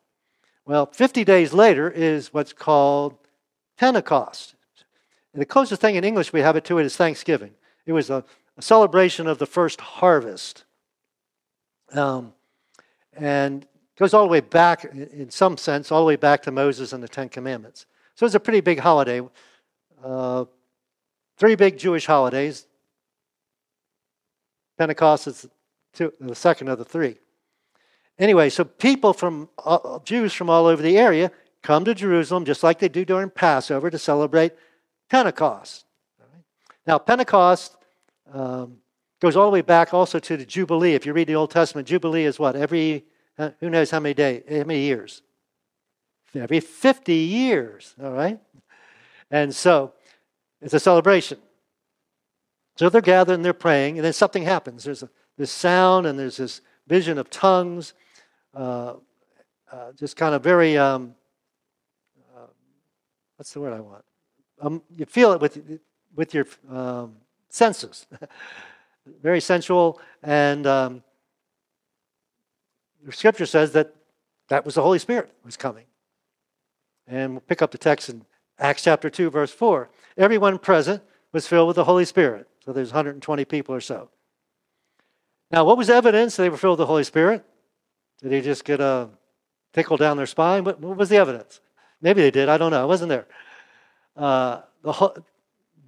Well, 0.66 0.86
50 0.86 1.24
days 1.24 1.52
later 1.52 1.90
is 1.90 2.32
what's 2.32 2.52
called 2.52 3.16
Pentecost. 3.78 4.54
And 5.32 5.42
the 5.42 5.46
closest 5.46 5.80
thing 5.80 5.96
in 5.96 6.04
English 6.04 6.32
we 6.32 6.40
have 6.40 6.56
it 6.56 6.64
to 6.66 6.78
it 6.78 6.86
is 6.86 6.96
Thanksgiving. 6.96 7.52
It 7.86 7.92
was 7.92 8.10
a, 8.10 8.24
a 8.56 8.62
celebration 8.62 9.26
of 9.26 9.38
the 9.38 9.46
first 9.46 9.80
harvest. 9.80 10.64
Um, 11.92 12.32
and 13.16 13.66
goes 13.96 14.14
all 14.14 14.22
the 14.22 14.30
way 14.30 14.40
back, 14.40 14.84
in 14.84 15.30
some 15.30 15.56
sense, 15.56 15.92
all 15.92 16.00
the 16.00 16.06
way 16.06 16.16
back 16.16 16.42
to 16.42 16.50
Moses 16.50 16.92
and 16.92 17.02
the 17.02 17.08
Ten 17.08 17.28
Commandments. 17.28 17.86
So 18.14 18.26
it's 18.26 18.34
a 18.34 18.40
pretty 18.40 18.60
big 18.60 18.78
holiday. 18.78 19.22
Uh, 20.02 20.44
three 21.36 21.54
big 21.54 21.78
Jewish 21.78 22.06
holidays. 22.06 22.66
Pentecost 24.78 25.26
is 25.26 25.46
two, 25.92 26.12
the 26.20 26.34
second 26.34 26.68
of 26.68 26.78
the 26.78 26.84
three. 26.84 27.16
Anyway, 28.18 28.48
so 28.48 28.64
people 28.64 29.12
from 29.12 29.48
uh, 29.64 29.98
Jews 30.04 30.32
from 30.32 30.48
all 30.48 30.66
over 30.66 30.82
the 30.82 30.96
area 30.98 31.32
come 31.62 31.84
to 31.84 31.94
Jerusalem 31.94 32.44
just 32.44 32.62
like 32.62 32.78
they 32.78 32.88
do 32.88 33.04
during 33.04 33.30
Passover 33.30 33.90
to 33.90 33.98
celebrate 33.98 34.52
Pentecost. 35.10 35.84
Now, 36.86 36.98
Pentecost 36.98 37.76
um, 38.32 38.78
goes 39.20 39.36
all 39.36 39.46
the 39.46 39.52
way 39.52 39.62
back 39.62 39.94
also 39.94 40.18
to 40.18 40.36
the 40.36 40.44
Jubilee. 40.44 40.94
If 40.94 41.06
you 41.06 41.12
read 41.12 41.28
the 41.28 41.34
Old 41.34 41.50
Testament, 41.50 41.88
Jubilee 41.88 42.24
is 42.24 42.38
what? 42.38 42.56
Every, 42.56 43.04
uh, 43.38 43.50
who 43.60 43.70
knows 43.70 43.90
how 43.90 44.00
many 44.00 44.14
days, 44.14 44.42
how 44.48 44.64
many 44.64 44.80
years? 44.80 45.22
Every 46.34 46.60
50 46.60 47.14
years, 47.14 47.94
all 48.02 48.12
right? 48.12 48.38
And 49.30 49.54
so 49.54 49.92
it's 50.60 50.74
a 50.74 50.80
celebration. 50.80 51.38
So 52.76 52.88
they're 52.88 53.00
gathered 53.00 53.34
and 53.34 53.44
they're 53.44 53.52
praying, 53.52 53.98
and 53.98 54.04
then 54.04 54.12
something 54.12 54.42
happens. 54.42 54.84
There's 54.84 55.02
a, 55.02 55.10
this 55.38 55.52
sound 55.52 56.06
and 56.06 56.18
there's 56.18 56.36
this 56.36 56.60
vision 56.86 57.18
of 57.18 57.30
tongues, 57.30 57.94
uh, 58.54 58.94
uh, 59.70 59.92
just 59.92 60.16
kind 60.16 60.34
of 60.34 60.42
very, 60.42 60.76
um, 60.78 61.14
uh, 62.36 62.46
what's 63.36 63.52
the 63.52 63.60
word 63.60 63.72
I 63.72 63.80
want? 63.80 64.04
Um, 64.60 64.82
you 64.90 65.04
feel 65.06 65.32
it 65.32 65.40
with, 65.40 65.80
with 66.14 66.34
your 66.34 66.46
um, 66.70 67.16
senses. 67.48 68.06
very 69.22 69.40
sensual, 69.40 70.00
and 70.22 70.66
um, 70.66 71.02
the 73.04 73.12
scripture 73.12 73.46
says 73.46 73.72
that 73.72 73.94
that 74.48 74.64
was 74.64 74.74
the 74.74 74.82
Holy 74.82 74.98
Spirit 74.98 75.32
was 75.44 75.56
coming. 75.56 75.84
And 77.06 77.32
we'll 77.32 77.40
pick 77.40 77.62
up 77.62 77.70
the 77.70 77.78
text 77.78 78.08
in 78.08 78.24
Acts 78.58 78.82
chapter 78.82 79.10
2, 79.10 79.30
verse 79.30 79.52
4. 79.52 79.90
Everyone 80.16 80.58
present 80.58 81.02
was 81.32 81.46
filled 81.46 81.68
with 81.68 81.76
the 81.76 81.84
Holy 81.84 82.04
Spirit. 82.04 82.48
So 82.64 82.72
there's 82.72 82.92
120 82.92 83.44
people 83.44 83.74
or 83.74 83.80
so. 83.80 84.10
Now, 85.50 85.64
what 85.64 85.76
was 85.76 85.90
evidence 85.90 86.36
they 86.36 86.48
were 86.48 86.56
filled 86.56 86.78
with 86.78 86.84
the 86.84 86.86
Holy 86.86 87.04
Spirit? 87.04 87.44
Did 88.22 88.32
he 88.32 88.40
just 88.40 88.64
get 88.64 88.80
a 88.80 89.08
tickle 89.72 89.96
down 89.96 90.16
their 90.16 90.26
spine? 90.26 90.64
What, 90.64 90.80
what 90.80 90.96
was 90.96 91.08
the 91.08 91.16
evidence? 91.16 91.60
Maybe 92.00 92.22
they 92.22 92.30
did. 92.30 92.48
I 92.48 92.58
don't 92.58 92.70
know. 92.70 92.82
I 92.82 92.86
wasn't 92.86 93.08
there. 93.08 93.26
Uh, 94.16 94.62
the, 94.82 95.22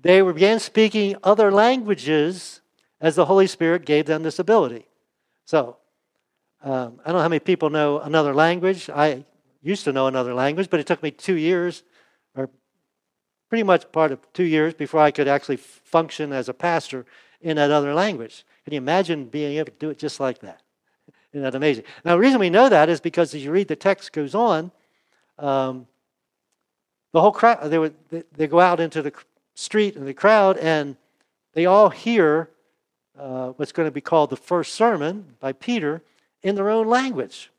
they 0.02 0.20
began 0.20 0.58
speaking 0.58 1.16
other 1.22 1.50
languages 1.50 2.60
as 3.00 3.16
the 3.16 3.26
Holy 3.26 3.46
Spirit 3.46 3.84
gave 3.84 4.06
them 4.06 4.22
this 4.22 4.38
ability. 4.38 4.86
So, 5.44 5.76
um, 6.62 7.00
I 7.04 7.08
don't 7.08 7.16
know 7.16 7.22
how 7.22 7.28
many 7.28 7.40
people 7.40 7.70
know 7.70 8.00
another 8.00 8.34
language. 8.34 8.90
I 8.90 9.24
used 9.62 9.84
to 9.84 9.92
know 9.92 10.06
another 10.06 10.34
language, 10.34 10.70
but 10.70 10.80
it 10.80 10.86
took 10.86 11.02
me 11.02 11.10
two 11.10 11.34
years, 11.36 11.82
or 12.34 12.48
pretty 13.48 13.62
much 13.62 13.90
part 13.92 14.12
of 14.12 14.20
two 14.32 14.44
years, 14.44 14.74
before 14.74 15.00
I 15.00 15.10
could 15.10 15.28
actually 15.28 15.56
function 15.56 16.32
as 16.32 16.48
a 16.48 16.54
pastor 16.54 17.04
in 17.40 17.56
that 17.56 17.70
other 17.70 17.94
language. 17.94 18.44
Can 18.64 18.72
you 18.72 18.78
imagine 18.78 19.26
being 19.26 19.58
able 19.58 19.72
to 19.72 19.78
do 19.78 19.90
it 19.90 19.98
just 19.98 20.18
like 20.18 20.40
that? 20.40 20.62
Isn't 21.36 21.42
that 21.42 21.54
amazing? 21.54 21.84
Now, 22.02 22.12
the 22.14 22.20
reason 22.20 22.40
we 22.40 22.48
know 22.48 22.70
that 22.70 22.88
is 22.88 22.98
because 22.98 23.34
as 23.34 23.44
you 23.44 23.50
read 23.50 23.68
the 23.68 23.76
text 23.76 24.10
goes 24.14 24.34
on, 24.34 24.70
um, 25.38 25.86
the 27.12 27.20
whole 27.20 27.30
crowd, 27.30 27.70
they, 28.10 28.22
they, 28.32 28.46
go 28.46 28.58
out 28.58 28.80
into 28.80 29.02
the 29.02 29.12
street 29.54 29.96
and 29.96 30.08
the 30.08 30.14
crowd, 30.14 30.56
and 30.56 30.96
they 31.52 31.66
all 31.66 31.90
hear 31.90 32.48
uh, 33.18 33.48
what's 33.48 33.72
going 33.72 33.86
to 33.86 33.92
be 33.92 34.00
called 34.00 34.30
the 34.30 34.36
first 34.38 34.72
sermon 34.72 35.34
by 35.38 35.52
Peter 35.52 36.00
in 36.42 36.54
their 36.54 36.70
own 36.70 36.86
language. 36.86 37.50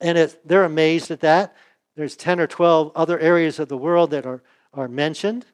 And 0.00 0.16
it, 0.16 0.40
they're 0.48 0.64
amazed 0.64 1.10
at 1.10 1.20
that. 1.20 1.54
There's 1.94 2.16
10 2.16 2.40
or 2.40 2.46
12 2.46 2.92
other 2.94 3.18
areas 3.18 3.58
of 3.58 3.68
the 3.68 3.76
world 3.76 4.12
that 4.12 4.24
are, 4.24 4.42
are 4.72 4.88
mentioned. 4.88 5.44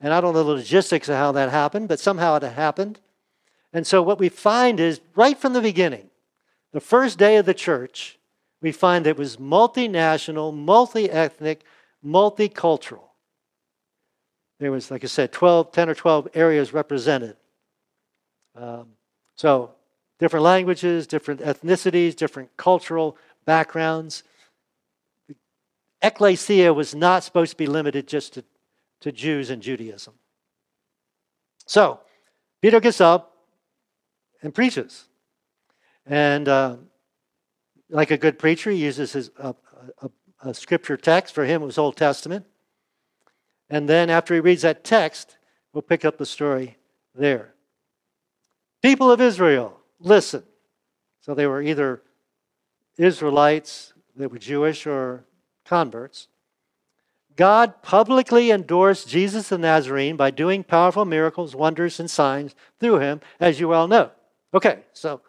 And 0.00 0.12
I 0.12 0.20
don't 0.20 0.34
know 0.34 0.42
the 0.42 0.54
logistics 0.54 1.08
of 1.08 1.14
how 1.14 1.30
that 1.30 1.50
happened, 1.50 1.86
but 1.86 2.00
somehow 2.00 2.34
it 2.34 2.42
happened. 2.42 2.98
And 3.72 3.86
so 3.86 4.02
what 4.02 4.18
we 4.18 4.28
find 4.28 4.80
is 4.80 5.00
right 5.14 5.38
from 5.38 5.52
the 5.52 5.60
beginning, 5.60 6.10
the 6.72 6.80
first 6.80 7.18
day 7.18 7.36
of 7.36 7.46
the 7.46 7.54
church, 7.54 8.18
we 8.62 8.72
find 8.72 9.06
it 9.06 9.16
was 9.16 9.36
multinational, 9.36 10.54
multi 10.54 11.10
ethnic, 11.10 11.62
multicultural. 12.04 13.08
There 14.58 14.70
was, 14.70 14.90
like 14.90 15.04
I 15.04 15.06
said, 15.06 15.32
12, 15.32 15.72
10 15.72 15.88
or 15.88 15.94
12 15.94 16.28
areas 16.34 16.72
represented. 16.72 17.36
Um, 18.54 18.88
so 19.36 19.72
different 20.18 20.44
languages, 20.44 21.06
different 21.06 21.40
ethnicities, 21.40 22.14
different 22.14 22.54
cultural 22.56 23.16
backgrounds. 23.46 24.22
Ecclesia 26.02 26.74
was 26.74 26.94
not 26.94 27.24
supposed 27.24 27.52
to 27.52 27.56
be 27.56 27.66
limited 27.66 28.06
just 28.06 28.34
to, 28.34 28.44
to 29.00 29.12
Jews 29.12 29.48
and 29.48 29.62
Judaism. 29.62 30.14
So, 31.66 32.00
Peter 32.60 32.80
gets 32.80 33.00
up 33.00 33.29
and 34.42 34.54
preaches. 34.54 35.06
And 36.06 36.48
uh, 36.48 36.76
like 37.88 38.10
a 38.10 38.16
good 38.16 38.38
preacher, 38.38 38.70
he 38.70 38.78
uses 38.78 39.12
his, 39.12 39.30
uh, 39.38 39.52
a, 40.02 40.10
a 40.42 40.54
scripture 40.54 40.96
text. 40.96 41.34
For 41.34 41.44
him, 41.44 41.62
it 41.62 41.66
was 41.66 41.78
Old 41.78 41.96
Testament. 41.96 42.46
And 43.68 43.88
then 43.88 44.10
after 44.10 44.34
he 44.34 44.40
reads 44.40 44.62
that 44.62 44.84
text, 44.84 45.36
we'll 45.72 45.82
pick 45.82 46.04
up 46.04 46.18
the 46.18 46.26
story 46.26 46.76
there. 47.14 47.54
People 48.82 49.10
of 49.10 49.20
Israel, 49.20 49.78
listen. 50.00 50.42
So 51.20 51.34
they 51.34 51.46
were 51.46 51.62
either 51.62 52.02
Israelites 52.96 53.92
that 54.16 54.30
were 54.30 54.38
Jewish 54.38 54.86
or 54.86 55.24
converts. 55.64 56.28
God 57.36 57.82
publicly 57.82 58.50
endorsed 58.50 59.08
Jesus 59.08 59.48
the 59.48 59.58
Nazarene 59.58 60.16
by 60.16 60.30
doing 60.30 60.64
powerful 60.64 61.04
miracles, 61.04 61.54
wonders, 61.54 62.00
and 62.00 62.10
signs 62.10 62.54
through 62.78 62.98
him, 62.98 63.20
as 63.38 63.60
you 63.60 63.68
well 63.68 63.86
know. 63.86 64.10
Okay, 64.52 64.80
so 64.92 65.20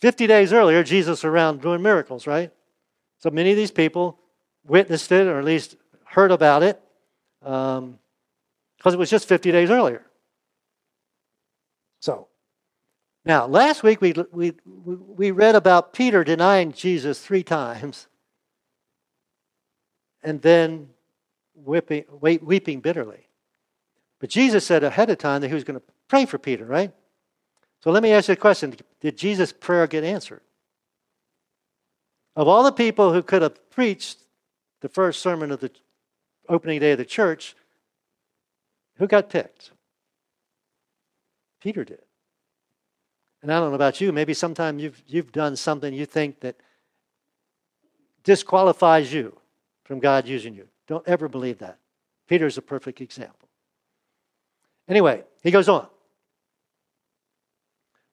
50 0.00 0.26
days 0.26 0.52
earlier, 0.52 0.82
Jesus 0.82 1.24
around 1.24 1.60
doing 1.60 1.82
miracles, 1.82 2.26
right? 2.26 2.52
So 3.18 3.30
many 3.30 3.50
of 3.50 3.56
these 3.56 3.70
people 3.70 4.18
witnessed 4.66 5.10
it, 5.10 5.26
or 5.26 5.38
at 5.38 5.44
least 5.44 5.76
heard 6.04 6.30
about 6.30 6.62
it, 6.62 6.80
because 7.40 7.78
um, 7.78 7.98
it 8.84 8.98
was 8.98 9.10
just 9.10 9.26
50 9.26 9.50
days 9.50 9.70
earlier. 9.70 10.04
So, 12.00 12.28
now, 13.24 13.46
last 13.46 13.82
week 13.82 14.00
we, 14.00 14.14
we, 14.32 14.52
we 14.64 15.30
read 15.32 15.56
about 15.56 15.92
Peter 15.92 16.22
denying 16.22 16.72
Jesus 16.72 17.20
three 17.20 17.42
times 17.42 18.06
and 20.22 20.40
then 20.42 20.88
whipping, 21.54 22.04
weeping 22.20 22.80
bitterly. 22.80 23.28
But 24.20 24.30
Jesus 24.30 24.64
said 24.64 24.84
ahead 24.84 25.10
of 25.10 25.18
time 25.18 25.40
that 25.40 25.48
he 25.48 25.54
was 25.54 25.64
going 25.64 25.78
to 25.78 25.86
pray 26.08 26.26
for 26.26 26.38
Peter, 26.38 26.64
right? 26.64 26.92
So 27.82 27.90
let 27.90 28.02
me 28.02 28.12
ask 28.12 28.28
you 28.28 28.32
a 28.32 28.36
question 28.36 28.74
Did 29.00 29.16
Jesus' 29.16 29.52
prayer 29.52 29.86
get 29.86 30.04
answered? 30.04 30.40
Of 32.34 32.48
all 32.48 32.62
the 32.62 32.72
people 32.72 33.12
who 33.12 33.22
could 33.22 33.42
have 33.42 33.70
preached 33.70 34.18
the 34.80 34.88
first 34.88 35.20
sermon 35.20 35.50
of 35.50 35.60
the 35.60 35.70
opening 36.48 36.80
day 36.80 36.92
of 36.92 36.98
the 36.98 37.04
church, 37.04 37.56
who 38.96 39.06
got 39.06 39.30
picked? 39.30 39.72
Peter 41.60 41.84
did. 41.84 42.02
And 43.42 43.52
I 43.52 43.60
don't 43.60 43.70
know 43.70 43.74
about 43.74 44.00
you, 44.00 44.12
maybe 44.12 44.34
sometime 44.34 44.78
you've, 44.78 45.00
you've 45.06 45.32
done 45.32 45.56
something 45.56 45.94
you 45.94 46.06
think 46.06 46.40
that 46.40 46.56
disqualifies 48.24 49.12
you 49.12 49.36
from 49.84 50.00
God 50.00 50.26
using 50.26 50.54
you. 50.54 50.68
Don't 50.86 51.06
ever 51.06 51.28
believe 51.28 51.58
that. 51.58 51.78
Peter's 52.28 52.58
a 52.58 52.62
perfect 52.62 53.00
example. 53.00 53.48
Anyway, 54.88 55.22
he 55.42 55.50
goes 55.50 55.68
on. 55.68 55.86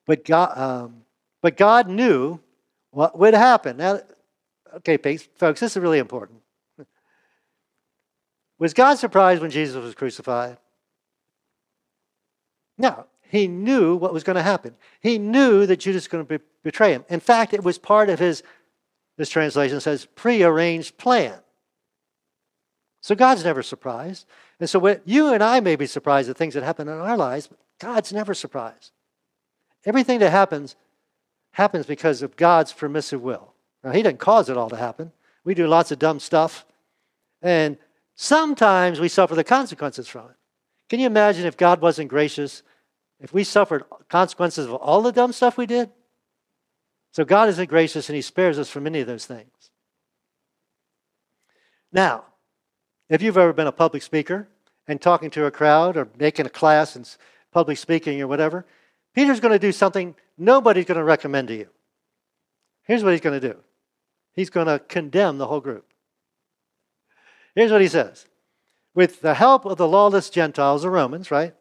But 0.06 0.24
God, 0.26 0.58
um, 0.58 1.02
but 1.42 1.58
God 1.58 1.90
knew 1.90 2.40
what 2.92 3.18
would 3.18 3.34
happen. 3.34 3.78
Now, 3.78 4.02
okay, 4.76 4.98
folks, 5.38 5.60
this 5.60 5.76
is 5.76 5.82
really 5.82 6.00
important. 6.00 6.42
Was 8.60 8.74
God 8.74 8.96
surprised 8.96 9.42
when 9.42 9.52
Jesus 9.52 9.76
was 9.84 9.96
crucified? 9.96 10.58
No. 12.78 13.06
He 13.30 13.48
knew 13.48 13.96
what 13.96 14.14
was 14.14 14.24
going 14.24 14.36
to 14.36 14.44
happen. 14.44 14.76
He 15.02 15.18
knew 15.18 15.66
that 15.66 15.82
Judas 15.82 16.04
was 16.04 16.08
going 16.08 16.26
to 16.26 16.40
be, 16.40 16.44
betray 16.64 16.92
him. 16.92 17.04
In 17.10 17.20
fact, 17.20 17.54
it 17.54 17.64
was 17.64 17.78
part 17.78 18.10
of 18.10 18.20
his, 18.20 18.44
this 19.18 19.30
translation 19.30 19.82
says, 19.82 20.06
prearranged 20.16 20.98
plan. 20.98 21.40
So 23.02 23.14
God's 23.16 23.44
never 23.44 23.62
surprised. 23.62 24.26
And 24.60 24.70
so 24.70 24.80
what, 24.80 25.02
you 25.06 25.34
and 25.34 25.44
I 25.44 25.60
may 25.60 25.76
be 25.76 25.86
surprised 25.86 26.30
at 26.30 26.38
things 26.38 26.54
that 26.54 26.64
happen 26.64 26.88
in 26.88 26.94
our 26.94 27.18
lives, 27.18 27.48
but 27.48 27.58
God's 27.80 28.14
never 28.14 28.34
surprised. 28.34 28.92
Everything 29.86 30.20
that 30.20 30.32
happens 30.32 30.76
happens 31.52 31.86
because 31.86 32.22
of 32.22 32.36
God's 32.36 32.74
permissive 32.74 33.22
will. 33.22 33.54
Now, 33.84 33.92
He 33.92 34.02
didn't 34.04 34.20
cause 34.20 34.50
it 34.50 34.58
all 34.58 34.70
to 34.70 34.76
happen. 34.76 35.12
We 35.44 35.54
do 35.54 35.68
lots 35.68 35.92
of 35.92 36.00
dumb 36.00 36.20
stuff, 36.20 36.66
and 37.42 37.78
sometimes 38.16 39.00
we 39.00 39.08
suffer 39.08 39.36
the 39.36 39.44
consequences 39.44 40.08
from 40.08 40.30
it. 40.30 40.36
Can 40.90 41.00
you 41.00 41.08
imagine 41.08 41.46
if 41.46 41.58
God 41.58 41.82
wasn't 41.82 42.10
gracious, 42.10 42.64
if 43.20 43.34
we 43.34 43.44
suffered 43.44 43.84
consequences 44.10 44.66
of 44.66 44.74
all 44.74 45.02
the 45.02 45.12
dumb 45.12 45.34
stuff 45.34 45.58
we 45.58 45.66
did? 45.66 45.90
So 47.12 47.24
God 47.24 47.50
isn't 47.50 47.70
gracious 47.70 48.10
and 48.10 48.16
He 48.16 48.22
spares 48.22 48.60
us 48.60 48.70
from 48.70 48.86
any 48.86 49.00
of 49.00 49.08
those 49.08 49.26
things. 49.26 49.72
Now, 51.92 52.26
if 53.10 53.22
you've 53.22 53.38
ever 53.38 53.54
been 53.54 53.68
a 53.68 53.72
public 53.72 54.04
speaker 54.04 54.50
and 54.88 55.00
talking 55.00 55.30
to 55.32 55.46
a 55.46 55.52
crowd 55.52 55.96
or 55.96 56.10
making 56.20 56.46
a 56.46 56.50
class 56.50 56.96
and 56.96 57.10
public 57.54 57.78
speaking 57.78 58.22
or 58.22 58.28
whatever, 58.28 58.66
Peter's 59.16 59.40
going 59.40 59.54
to 59.54 59.60
do 59.60 59.72
something 59.72 60.14
nobody's 60.38 60.86
going 60.86 60.98
to 60.98 61.04
recommend 61.04 61.48
to 61.48 61.56
you. 61.56 61.70
Here's 62.84 63.04
what 63.04 63.14
he's 63.14 63.22
going 63.22 63.40
to 63.40 63.48
do 63.48 63.58
he's 64.34 64.50
going 64.50 64.68
to 64.68 64.80
condemn 64.80 65.38
the 65.38 65.48
whole 65.48 65.62
group. 65.62 65.86
Here's 67.56 67.72
what 67.72 67.82
he 67.82 67.88
says 67.88 68.26
With 68.94 69.22
the 69.22 69.34
help 69.34 69.66
of 69.66 69.78
the 69.78 69.88
lawless 69.88 70.30
Gentiles, 70.30 70.84
the 70.84 70.90
Romans, 70.90 71.32
right? 71.32 71.56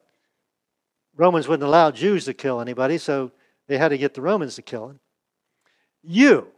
Romans 1.16 1.46
wouldn't 1.46 1.66
allow 1.66 1.92
Jews 1.92 2.24
to 2.24 2.34
kill 2.34 2.60
anybody, 2.60 2.98
so 2.98 3.30
they 3.68 3.78
had 3.78 3.90
to 3.90 3.98
get 3.98 4.14
the 4.14 4.20
Romans 4.20 4.56
to 4.56 4.62
kill 4.62 4.88
him. 4.88 5.00
You, 6.02 6.48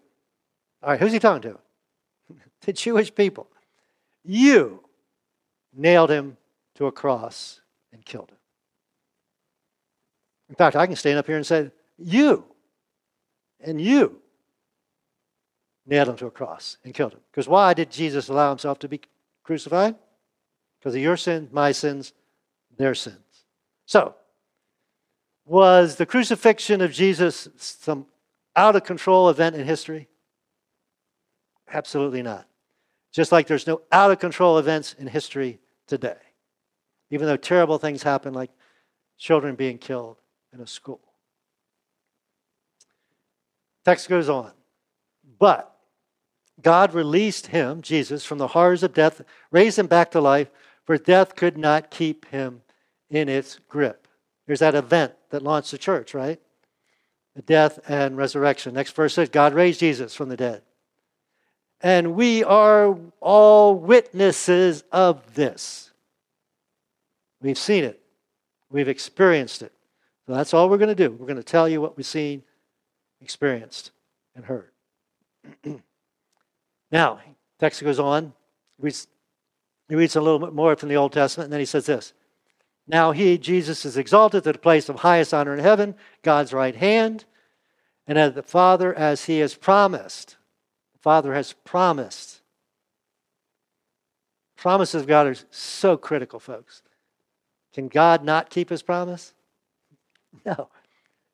all 0.83 0.91
right, 0.91 1.01
who's 1.01 1.13
he 1.13 1.19
talking 1.19 1.53
to? 1.53 1.59
the 2.63 2.73
Jewish 2.73 3.15
people. 3.15 3.49
You 4.25 4.83
nailed 5.75 6.11
him 6.11 6.39
to 6.77 6.87
a 6.87 6.93
cross 6.93 7.61
and 7.93 8.03
killed 8.05 8.31
him. 8.31 8.39
In 10.49 10.55
fact, 10.55 10.77
I 10.77 10.87
can 10.87 10.97
stand 10.97 11.19
up 11.19 11.27
here 11.27 11.37
and 11.37 11.47
say, 11.47 11.71
You 11.99 12.45
and 13.61 13.81
you 13.81 14.21
nailed 15.87 16.09
him 16.09 16.17
to 16.17 16.27
a 16.27 16.31
cross 16.31 16.79
and 16.85 16.95
killed 16.95 17.13
him. 17.13 17.21
Because 17.31 17.49
why 17.49 17.75
did 17.75 17.91
Jesus 17.91 18.29
allow 18.29 18.51
himself 18.51 18.79
to 18.81 18.89
be 18.89 19.01
crucified? 19.43 19.95
Because 20.79 20.95
of 20.95 21.01
your 21.01 21.17
sins, 21.17 21.49
my 21.53 21.73
sins, 21.73 22.13
their 22.77 22.95
sins. 22.95 23.19
So, 23.87 24.15
was 25.45 25.97
the 25.97 26.07
crucifixion 26.07 26.81
of 26.81 26.93
Jesus 26.93 27.49
some 27.57 28.07
out 28.57 28.77
of 28.77 28.85
control 28.85 29.29
event 29.29 29.55
in 29.57 29.65
history? 29.65 30.09
Absolutely 31.73 32.23
not. 32.23 32.47
Just 33.13 33.33
like 33.33 33.47
there's 33.47 33.67
no 33.67 33.81
out 33.91 34.11
of 34.11 34.19
control 34.19 34.59
events 34.59 34.95
in 34.99 35.07
history 35.07 35.61
today. 35.87 36.17
Even 37.11 37.27
though 37.27 37.37
terrible 37.37 37.79
things 37.79 38.03
happen, 38.03 38.35
like 38.35 38.51
children 39.17 39.55
being 39.55 39.79
killed, 39.79 40.17
in 40.53 40.61
a 40.61 40.67
school. 40.67 41.01
Text 43.85 44.09
goes 44.09 44.29
on. 44.29 44.53
But 45.39 45.73
God 46.61 46.95
released 46.95 47.49
him, 47.49 47.83
Jesus, 47.83 48.25
from 48.25 48.39
the 48.39 48.49
horrors 48.49 48.83
of 48.83 48.95
death, 48.95 49.23
raised 49.51 49.79
him 49.79 49.87
back 49.87 50.11
to 50.13 50.21
life, 50.21 50.51
for 50.85 50.97
death 50.97 51.37
could 51.37 51.59
not 51.59 51.91
keep 51.91 52.27
him 52.27 52.63
in 53.11 53.29
its 53.29 53.61
grip. 53.69 54.09
There's 54.47 54.61
that 54.61 54.75
event 54.75 55.13
that 55.31 55.43
launched 55.43 55.71
the 55.71 55.79
church, 55.79 56.15
right? 56.15 56.41
The 57.35 57.43
death 57.43 57.79
and 57.89 58.17
resurrection. 58.17 58.75
Next 58.75 58.93
verse 58.93 59.15
says, 59.15 59.29
God 59.29 59.53
raised 59.55 59.81
Jesus 59.81 60.15
from 60.15 60.29
the 60.29 60.37
dead. 60.37 60.63
And 61.81 62.15
we 62.15 62.43
are 62.43 62.97
all 63.21 63.75
witnesses 63.75 64.83
of 64.91 65.35
this. 65.35 65.91
We've 67.43 67.59
seen 67.59 67.85
it, 67.85 68.01
we've 68.71 68.89
experienced 68.89 69.63
it. 69.63 69.73
So 70.27 70.35
that's 70.35 70.53
all 70.53 70.69
we're 70.69 70.79
going 70.79 70.95
to 70.95 70.95
do. 70.95 71.11
We're 71.13 71.27
going 71.27 71.37
to 71.37 71.43
tell 71.43 71.69
you 71.69 71.81
what 71.81 71.97
we've 71.97 72.05
seen, 72.05 72.43
experienced, 73.21 73.93
and 74.35 74.45
heard. 74.45 74.71
now, 76.91 77.21
text 77.61 77.83
goes 77.83 78.01
on. 78.01 78.33
He 78.77 78.83
reads, 78.85 79.07
he 79.89 79.95
reads 79.95 80.17
a 80.17 80.21
little 80.21 80.41
bit 80.41 80.53
more 80.53 80.75
from 80.75 80.89
the 80.89 80.97
Old 80.97 81.13
Testament, 81.13 81.47
and 81.47 81.53
then 81.53 81.61
he 81.61 81.67
says 81.67 81.87
this. 81.87 82.13
Now 82.89 83.13
he, 83.13 83.39
Jesus, 83.39 83.85
is 83.85 83.97
exalted 83.97 84.45
to 84.45 84.53
the 84.53 84.59
place 84.59 84.89
of 84.89 84.97
highest 84.97 85.33
honor 85.33 85.55
in 85.55 85.61
heaven, 85.61 85.95
God's 86.23 86.53
right 86.53 86.75
hand, 86.75 87.25
and 88.07 88.19
as 88.19 88.35
the 88.35 88.43
Father, 88.43 88.95
as 88.95 89.25
he 89.25 89.39
has 89.39 89.55
promised. 89.55 90.37
The 90.93 91.01
Father 91.01 91.35
has 91.35 91.53
promised. 91.53 92.41
Promises 94.57 95.03
of 95.03 95.09
God 95.09 95.27
are 95.27 95.37
so 95.51 95.97
critical, 95.97 96.41
folks. 96.41 96.83
Can 97.73 97.89
God 97.89 98.25
not 98.25 98.51
keep 98.51 98.71
his 98.71 98.83
promise? 98.83 99.35
No. 100.45 100.69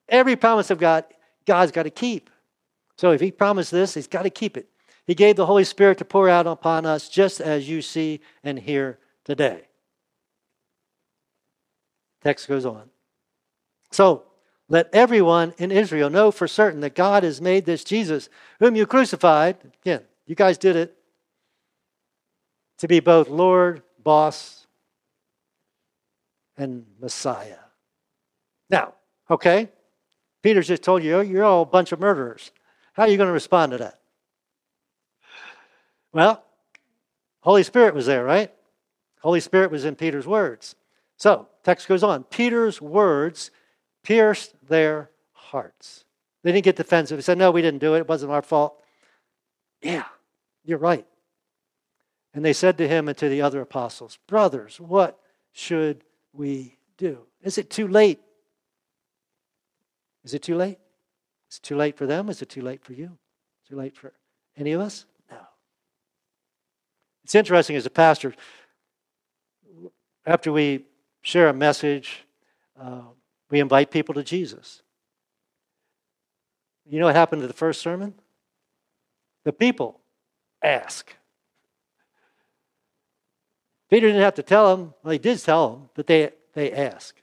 Every 0.09 0.37
promise 0.37 0.71
of 0.71 0.79
God, 0.79 1.05
God's 1.47 1.73
got 1.73 1.85
to 1.85 1.91
keep. 1.91 2.29
So 2.97 3.13
if 3.13 3.21
He 3.21 3.31
promised 3.31 3.71
this, 3.71 3.95
He's 3.95 4.07
got 4.07 4.23
to 4.23 4.31
keep 4.31 4.57
it. 4.57 4.69
He 5.07 5.15
gave 5.15 5.37
the 5.37 5.47
Holy 5.47 5.65
Spirit 5.65 5.99
to 5.99 6.05
pour 6.05 6.29
out 6.29 6.47
upon 6.47 6.87
us 6.87 7.09
just 7.09 7.41
as 7.41 7.69
you 7.69 7.83
see 7.83 8.21
and 8.45 8.59
hear 8.59 8.99
today. 9.25 9.63
Text 12.23 12.47
goes 12.49 12.65
on. 12.65 12.91
So 13.91 14.25
let 14.69 14.89
everyone 14.93 15.55
in 15.59 15.71
Israel 15.71 16.09
know 16.09 16.31
for 16.31 16.47
certain 16.47 16.81
that 16.81 16.95
God 16.95 17.25
has 17.25 17.41
made 17.41 17.67
this 17.67 17.85
Jesus, 17.85 18.29
whom 18.61 18.77
you 18.77 18.87
crucified, 18.87 19.57
again, 19.83 20.03
you 20.27 20.35
guys 20.35 20.57
did 20.57 20.77
it, 20.77 20.97
to 22.79 22.89
be 22.89 23.01
both 23.01 23.29
Lord, 23.29 23.83
boss, 24.03 24.67
and 26.57 26.87
Messiah. 27.01 27.62
Now, 28.73 28.95
okay, 29.31 29.69
Peter's 30.43 30.67
just 30.67 30.83
told 30.83 31.05
you 31.05 31.21
you're 31.21 31.45
all 31.45 31.63
a 31.63 31.67
bunch 31.67 31.93
of 31.93 32.01
murderers. 32.01 32.51
How 32.95 33.03
are 33.03 33.09
you 33.09 33.19
going 33.19 33.29
to 33.29 33.33
respond 33.33 33.73
to 33.73 33.79
that? 33.79 34.01
Well, 36.13 36.43
Holy 37.41 37.63
Spirit 37.63 37.95
was 37.95 38.07
there, 38.07 38.25
right? 38.25 38.51
Holy 39.21 39.41
Spirit 39.41 39.71
was 39.71 39.85
in 39.85 39.95
Peter's 39.95 40.27
words. 40.27 40.75
So, 41.17 41.49
text 41.63 41.87
goes 41.87 42.03
on. 42.03 42.25
Peter's 42.25 42.81
words 42.81 43.51
pierced 44.03 44.55
their 44.67 45.11
hearts. 45.33 46.05
They 46.43 46.51
didn't 46.51 46.65
get 46.65 46.77
defensive. 46.77 47.19
He 47.19 47.23
said, 47.23 47.39
No, 47.39 47.51
we 47.51 47.63
didn't 47.63 47.81
do 47.81 47.95
it. 47.95 48.01
It 48.01 48.09
wasn't 48.09 48.33
our 48.33 48.43
fault. 48.43 48.83
Yeah, 49.81 50.05
you're 50.65 50.79
right. 50.79 51.07
And 52.35 52.45
they 52.45 52.53
said 52.53 52.79
to 52.79 52.89
him 52.89 53.09
and 53.09 53.17
to 53.19 53.29
the 53.29 53.43
other 53.43 53.61
apostles, 53.61 54.19
Brothers, 54.27 54.81
what 54.81 55.21
should 55.53 56.05
we 56.33 56.79
do? 56.97 57.19
Is 57.43 57.59
it 57.59 57.71
too 57.71 57.87
late 57.87 58.21
is 60.25 60.35
it 60.35 60.43
too 60.43 60.57
late? 60.57 60.79
Is 61.51 61.59
it 61.59 61.63
too 61.63 61.77
late 61.77 61.97
for 61.97 62.07
them? 62.07 62.29
Is 62.29 62.43
it 62.43 62.49
too 62.49 62.63
late 62.63 62.85
for 62.85 62.93
you? 62.93 63.19
Too 63.69 63.77
late 63.77 63.97
for 63.97 64.13
any 64.57 64.73
of 64.73 64.81
us? 64.81 65.07
No. 65.31 65.39
It's 67.25 67.35
interesting 67.35 67.77
as 67.77 67.87
a 67.87 67.91
pastor, 67.91 68.35
after 70.25 70.53
we 70.53 70.87
share 71.23 71.49
a 71.49 71.53
message, 71.53 72.25
uh, 72.81 73.03
we 73.51 73.61
invite 73.61 73.91
people 73.91 74.15
to 74.15 74.23
Jesus. 74.23 74.83
You 76.89 77.01
know 77.01 77.07
what 77.07 77.15
happened 77.15 77.43
to 77.43 77.49
the 77.49 77.53
first 77.53 77.81
sermon? 77.81 78.15
The 79.45 79.53
people 79.53 80.01
ask. 80.63 81.15
Peter 83.91 84.07
didn't 84.07 84.23
have 84.23 84.35
to 84.35 84.43
tell 84.43 84.77
them, 84.77 84.95
well, 85.03 85.13
he 85.13 85.19
did 85.19 85.39
tell 85.39 85.71
them, 85.71 85.91
but 85.95 86.07
they, 86.07 86.31
they 86.55 86.73
ask. 86.73 87.15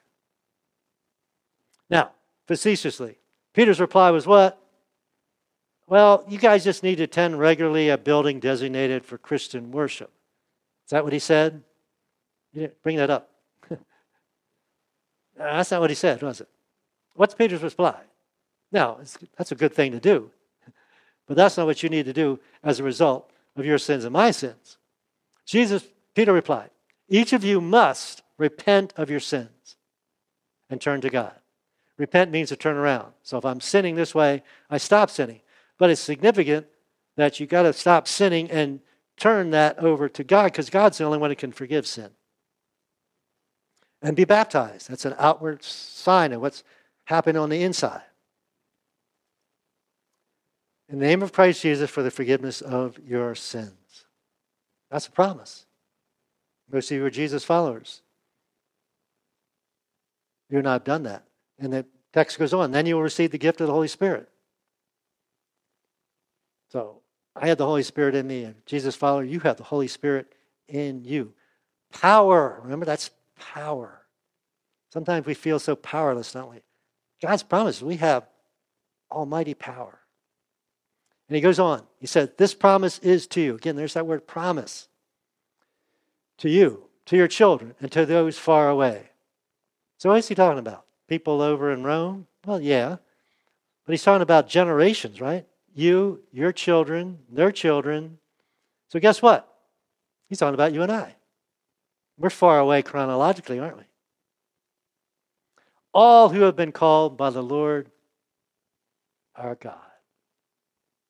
Now, 1.89 2.11
facetiously. 2.49 3.15
Peter's 3.53 3.79
reply 3.79 4.09
was 4.09 4.25
what? 4.25 4.59
Well, 5.85 6.25
you 6.27 6.39
guys 6.39 6.63
just 6.63 6.81
need 6.81 6.95
to 6.95 7.03
attend 7.03 7.37
regularly 7.37 7.89
a 7.89 7.97
building 7.97 8.39
designated 8.39 9.05
for 9.05 9.19
Christian 9.19 9.71
worship. 9.71 10.11
Is 10.85 10.89
that 10.89 11.03
what 11.03 11.13
he 11.13 11.19
said? 11.19 11.63
bring 12.81 12.97
that 12.97 13.11
up. 13.11 13.29
that's 15.37 15.69
not 15.69 15.79
what 15.79 15.91
he 15.91 15.95
said, 15.95 16.23
was 16.23 16.41
it? 16.41 16.49
What's 17.13 17.35
Peter's 17.35 17.61
reply? 17.61 18.01
Now, 18.71 18.97
that's 19.37 19.51
a 19.51 19.55
good 19.55 19.75
thing 19.75 19.91
to 19.91 19.99
do, 19.99 20.31
but 21.27 21.37
that's 21.37 21.55
not 21.55 21.67
what 21.67 21.83
you 21.83 21.89
need 21.89 22.05
to 22.05 22.13
do 22.13 22.39
as 22.63 22.79
a 22.79 22.83
result 22.83 23.29
of 23.55 23.63
your 23.63 23.77
sins 23.77 24.05
and 24.05 24.13
my 24.13 24.31
sins. 24.31 24.79
Jesus, 25.45 25.83
Peter 26.15 26.33
replied, 26.33 26.71
Each 27.07 27.31
of 27.31 27.43
you 27.43 27.61
must 27.61 28.23
repent 28.39 28.91
of 28.97 29.11
your 29.11 29.19
sins 29.19 29.75
and 30.67 30.81
turn 30.81 31.01
to 31.01 31.11
God. 31.11 31.38
Repent 31.99 32.31
means 32.31 32.47
to 32.49 32.55
turn 32.55 32.77
around. 32.77 33.11
So 33.23 33.37
if 33.37 33.45
I'm 33.45 33.59
sinning 33.59 33.95
this 33.95 34.15
way, 34.15 34.41
I 34.69 34.77
stop 34.77 35.11
sinning. 35.11 35.41
But 35.77 35.89
it's 35.89 36.01
significant 36.01 36.65
that 37.17 37.39
you've 37.39 37.49
got 37.49 37.63
to 37.63 37.73
stop 37.73 38.07
sinning 38.07 38.49
and 38.49 38.79
turn 39.17 39.51
that 39.51 39.77
over 39.79 40.07
to 40.07 40.23
God 40.23 40.45
because 40.45 40.69
God's 40.69 40.97
the 40.97 41.03
only 41.03 41.17
one 41.17 41.29
who 41.29 41.35
can 41.35 41.51
forgive 41.51 41.85
sin. 41.85 42.09
And 44.01 44.15
be 44.15 44.23
baptized. 44.23 44.89
That's 44.89 45.03
an 45.03 45.15
outward 45.19 45.61
sign 45.61 46.31
of 46.31 46.39
what's 46.39 46.63
happening 47.03 47.35
on 47.35 47.49
the 47.49 47.63
inside. 47.63 48.01
In 50.87 50.99
the 50.99 51.05
name 51.05 51.21
of 51.21 51.33
Christ 51.33 51.61
Jesus 51.61 51.89
for 51.89 52.01
the 52.01 52.09
forgiveness 52.09 52.61
of 52.61 52.97
your 53.05 53.35
sins. 53.35 54.05
That's 54.89 55.07
a 55.07 55.11
promise. 55.11 55.65
Most 56.71 56.89
of 56.91 56.97
you 56.97 57.05
are 57.05 57.09
Jesus 57.09 57.43
followers. 57.43 58.01
You're 60.49 60.61
not 60.61 60.85
done 60.85 61.03
that. 61.03 61.25
And 61.59 61.73
the 61.73 61.85
text 62.13 62.39
goes 62.39 62.53
on. 62.53 62.71
Then 62.71 62.85
you 62.85 62.95
will 62.95 63.03
receive 63.03 63.31
the 63.31 63.37
gift 63.37 63.61
of 63.61 63.67
the 63.67 63.73
Holy 63.73 63.87
Spirit. 63.87 64.29
So 66.71 67.01
I 67.35 67.47
had 67.47 67.57
the 67.57 67.65
Holy 67.65 67.83
Spirit 67.83 68.15
in 68.15 68.27
me, 68.27 68.43
and 68.43 68.55
Jesus 68.65 68.95
follower, 68.95 69.23
you 69.23 69.39
have 69.41 69.57
the 69.57 69.63
Holy 69.63 69.87
Spirit 69.87 70.33
in 70.67 71.03
you. 71.03 71.33
Power. 71.91 72.59
Remember, 72.63 72.85
that's 72.85 73.11
power. 73.37 74.01
Sometimes 74.91 75.25
we 75.25 75.33
feel 75.33 75.59
so 75.59 75.75
powerless, 75.75 76.33
don't 76.33 76.51
we? 76.51 76.61
God's 77.21 77.43
promise, 77.43 77.81
we 77.81 77.97
have 77.97 78.27
almighty 79.11 79.53
power. 79.53 79.99
And 81.27 81.35
he 81.35 81.41
goes 81.41 81.59
on. 81.59 81.83
He 81.99 82.07
said, 82.07 82.37
This 82.37 82.53
promise 82.53 82.97
is 82.99 83.27
to 83.27 83.41
you. 83.41 83.55
Again, 83.55 83.75
there's 83.75 83.93
that 83.93 84.07
word 84.07 84.25
promise. 84.25 84.87
To 86.39 86.49
you, 86.49 86.89
to 87.05 87.17
your 87.17 87.27
children, 87.27 87.75
and 87.79 87.91
to 87.91 88.05
those 88.05 88.37
far 88.37 88.69
away. 88.69 89.09
So, 89.97 90.09
what 90.09 90.19
is 90.19 90.27
he 90.27 90.35
talking 90.35 90.59
about? 90.59 90.85
People 91.09 91.41
over 91.41 91.71
in 91.71 91.83
Rome? 91.83 92.27
Well, 92.45 92.61
yeah. 92.61 92.97
But 93.85 93.93
he's 93.93 94.03
talking 94.03 94.21
about 94.21 94.47
generations, 94.47 95.19
right? 95.19 95.45
You, 95.73 96.21
your 96.31 96.51
children, 96.51 97.17
their 97.29 97.51
children. 97.51 98.19
So, 98.89 98.99
guess 98.99 99.21
what? 99.21 99.51
He's 100.29 100.37
talking 100.37 100.53
about 100.53 100.73
you 100.73 100.83
and 100.83 100.91
I. 100.91 101.15
We're 102.17 102.29
far 102.29 102.59
away 102.59 102.83
chronologically, 102.83 103.59
aren't 103.59 103.77
we? 103.77 103.83
All 105.93 106.29
who 106.29 106.41
have 106.41 106.55
been 106.55 106.71
called 106.71 107.17
by 107.17 107.31
the 107.31 107.41
Lord 107.41 107.89
our 109.35 109.55
God. 109.55 109.77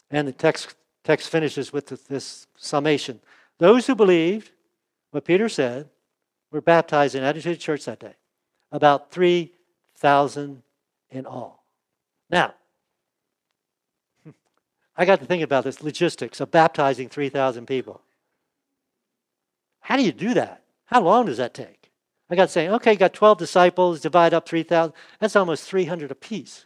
And 0.10 0.28
the 0.28 0.32
text, 0.32 0.76
text 1.04 1.30
finishes 1.30 1.74
with 1.74 2.08
this 2.08 2.48
summation. 2.58 3.20
Those 3.58 3.88
who 3.88 3.96
believed 3.96 4.52
what 5.12 5.26
Peter 5.26 5.50
said 5.50 5.90
were 6.52 6.62
baptized 6.62 7.16
in 7.16 7.24
Attitude 7.24 7.60
Church 7.60 7.86
that 7.86 8.00
day. 8.00 8.16
About 8.72 9.12
3,000 10.00 10.64
in 11.10 11.26
all. 11.26 11.66
Now, 12.30 12.54
I 14.96 15.06
got 15.06 15.20
to 15.20 15.26
think 15.26 15.44
about 15.44 15.64
this 15.64 15.84
logistics 15.84 16.40
of 16.40 16.52
baptizing 16.52 17.10
3,000 17.10 17.66
people. 17.66 18.02
How 19.82 19.98
do 19.98 20.04
you 20.04 20.12
do 20.12 20.34
that? 20.36 20.64
How 20.86 21.02
long 21.02 21.26
does 21.26 21.38
that 21.38 21.54
take? 21.54 21.92
I 22.30 22.36
got 22.36 22.50
saying, 22.50 22.72
okay, 22.72 22.96
got 22.96 23.14
12 23.14 23.40
disciples, 23.40 24.00
divide 24.00 24.34
up 24.34 24.48
3,000. 24.48 24.94
That's 25.20 25.36
almost 25.36 25.64
300 25.64 26.12
apiece. 26.12 26.66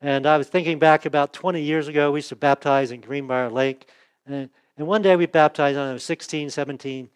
And 0.00 0.26
I 0.26 0.38
was 0.38 0.48
thinking 0.48 0.78
back 0.78 1.04
about 1.04 1.32
20 1.32 1.60
years 1.60 1.88
ago, 1.88 2.12
we 2.12 2.18
used 2.18 2.28
to 2.30 2.36
baptize 2.36 2.92
in 2.92 3.00
Greenbrier 3.00 3.50
Lake. 3.50 3.88
And, 4.24 4.48
and 4.78 4.86
one 4.86 5.02
day 5.02 5.16
we 5.16 5.26
baptized, 5.26 5.76
I 5.76 5.80
don't 5.80 5.92
know, 5.94 5.98
16, 5.98 6.48
17 6.48 7.10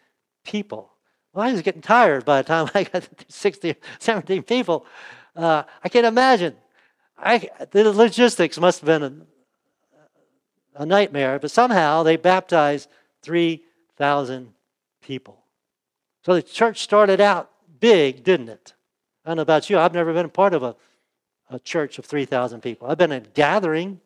people. 0.44 0.93
Well, 1.34 1.46
I 1.46 1.52
was 1.52 1.62
getting 1.62 1.82
tired 1.82 2.24
by 2.24 2.40
the 2.40 2.46
time 2.46 2.70
I 2.74 2.84
got 2.84 3.06
16, 3.28 3.74
17 3.98 4.42
people. 4.44 4.86
Uh, 5.36 5.64
I 5.82 5.88
can't 5.88 6.06
imagine. 6.06 6.54
I, 7.18 7.48
the 7.70 7.92
logistics 7.92 8.58
must 8.58 8.80
have 8.80 8.86
been 8.86 9.26
a, 10.76 10.82
a 10.82 10.86
nightmare, 10.86 11.38
but 11.38 11.50
somehow 11.50 12.02
they 12.02 12.16
baptized 12.16 12.88
3,000 13.22 14.52
people. 15.02 15.38
So 16.24 16.34
the 16.34 16.42
church 16.42 16.82
started 16.82 17.20
out 17.20 17.50
big, 17.80 18.24
didn't 18.24 18.48
it? 18.48 18.72
I 19.24 19.30
don't 19.30 19.36
know 19.36 19.42
about 19.42 19.68
you. 19.68 19.78
I've 19.78 19.92
never 19.92 20.12
been 20.12 20.26
a 20.26 20.30
part 20.30 20.54
of 20.54 20.62
a 20.62 20.76
a 21.50 21.58
church 21.58 21.98
of 21.98 22.04
3,000 22.04 22.60
people. 22.60 22.88
I've 22.88 22.98
been 22.98 23.12
in 23.12 23.22
a 23.22 23.26
gathering, 23.26 24.00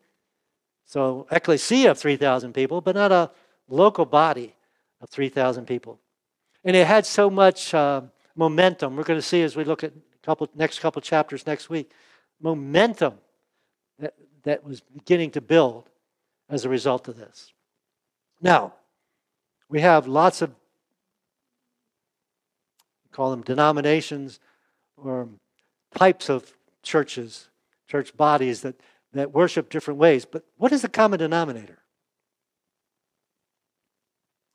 so 0.86 1.26
ecclesia 1.30 1.92
of 1.92 1.98
3,000 1.98 2.52
people, 2.52 2.80
but 2.80 2.94
not 2.94 3.12
a 3.12 3.30
local 3.68 4.04
body 4.04 4.54
of 5.00 5.08
3,000 5.10 5.66
people. 5.66 5.98
And 6.64 6.76
it 6.76 6.86
had 6.86 7.06
so 7.06 7.30
much 7.30 7.72
uh, 7.72 8.02
momentum. 8.34 8.96
We're 8.96 9.04
going 9.04 9.18
to 9.18 9.26
see 9.26 9.42
as 9.42 9.56
we 9.56 9.64
look 9.64 9.84
at 9.84 9.92
couple 10.22 10.48
next 10.54 10.80
couple 10.80 11.00
chapters 11.00 11.46
next 11.46 11.70
week. 11.70 11.90
Momentum 12.40 13.14
that, 13.98 14.14
that 14.42 14.62
was 14.62 14.82
beginning 14.82 15.30
to 15.32 15.40
build 15.40 15.88
as 16.50 16.64
a 16.64 16.68
result 16.68 17.08
of 17.08 17.16
this. 17.16 17.52
Now, 18.40 18.74
we 19.70 19.80
have 19.80 20.06
lots 20.06 20.42
of 20.42 20.54
call 23.10 23.30
them 23.30 23.42
denominations 23.42 24.38
or 24.96 25.28
types 25.96 26.28
of 26.28 26.52
churches, 26.82 27.48
church 27.88 28.16
bodies 28.16 28.60
that, 28.60 28.80
that 29.12 29.32
worship 29.32 29.70
different 29.70 29.98
ways. 29.98 30.24
But 30.24 30.44
what 30.56 30.72
is 30.72 30.82
the 30.82 30.88
common 30.88 31.18
denominator? 31.18 31.78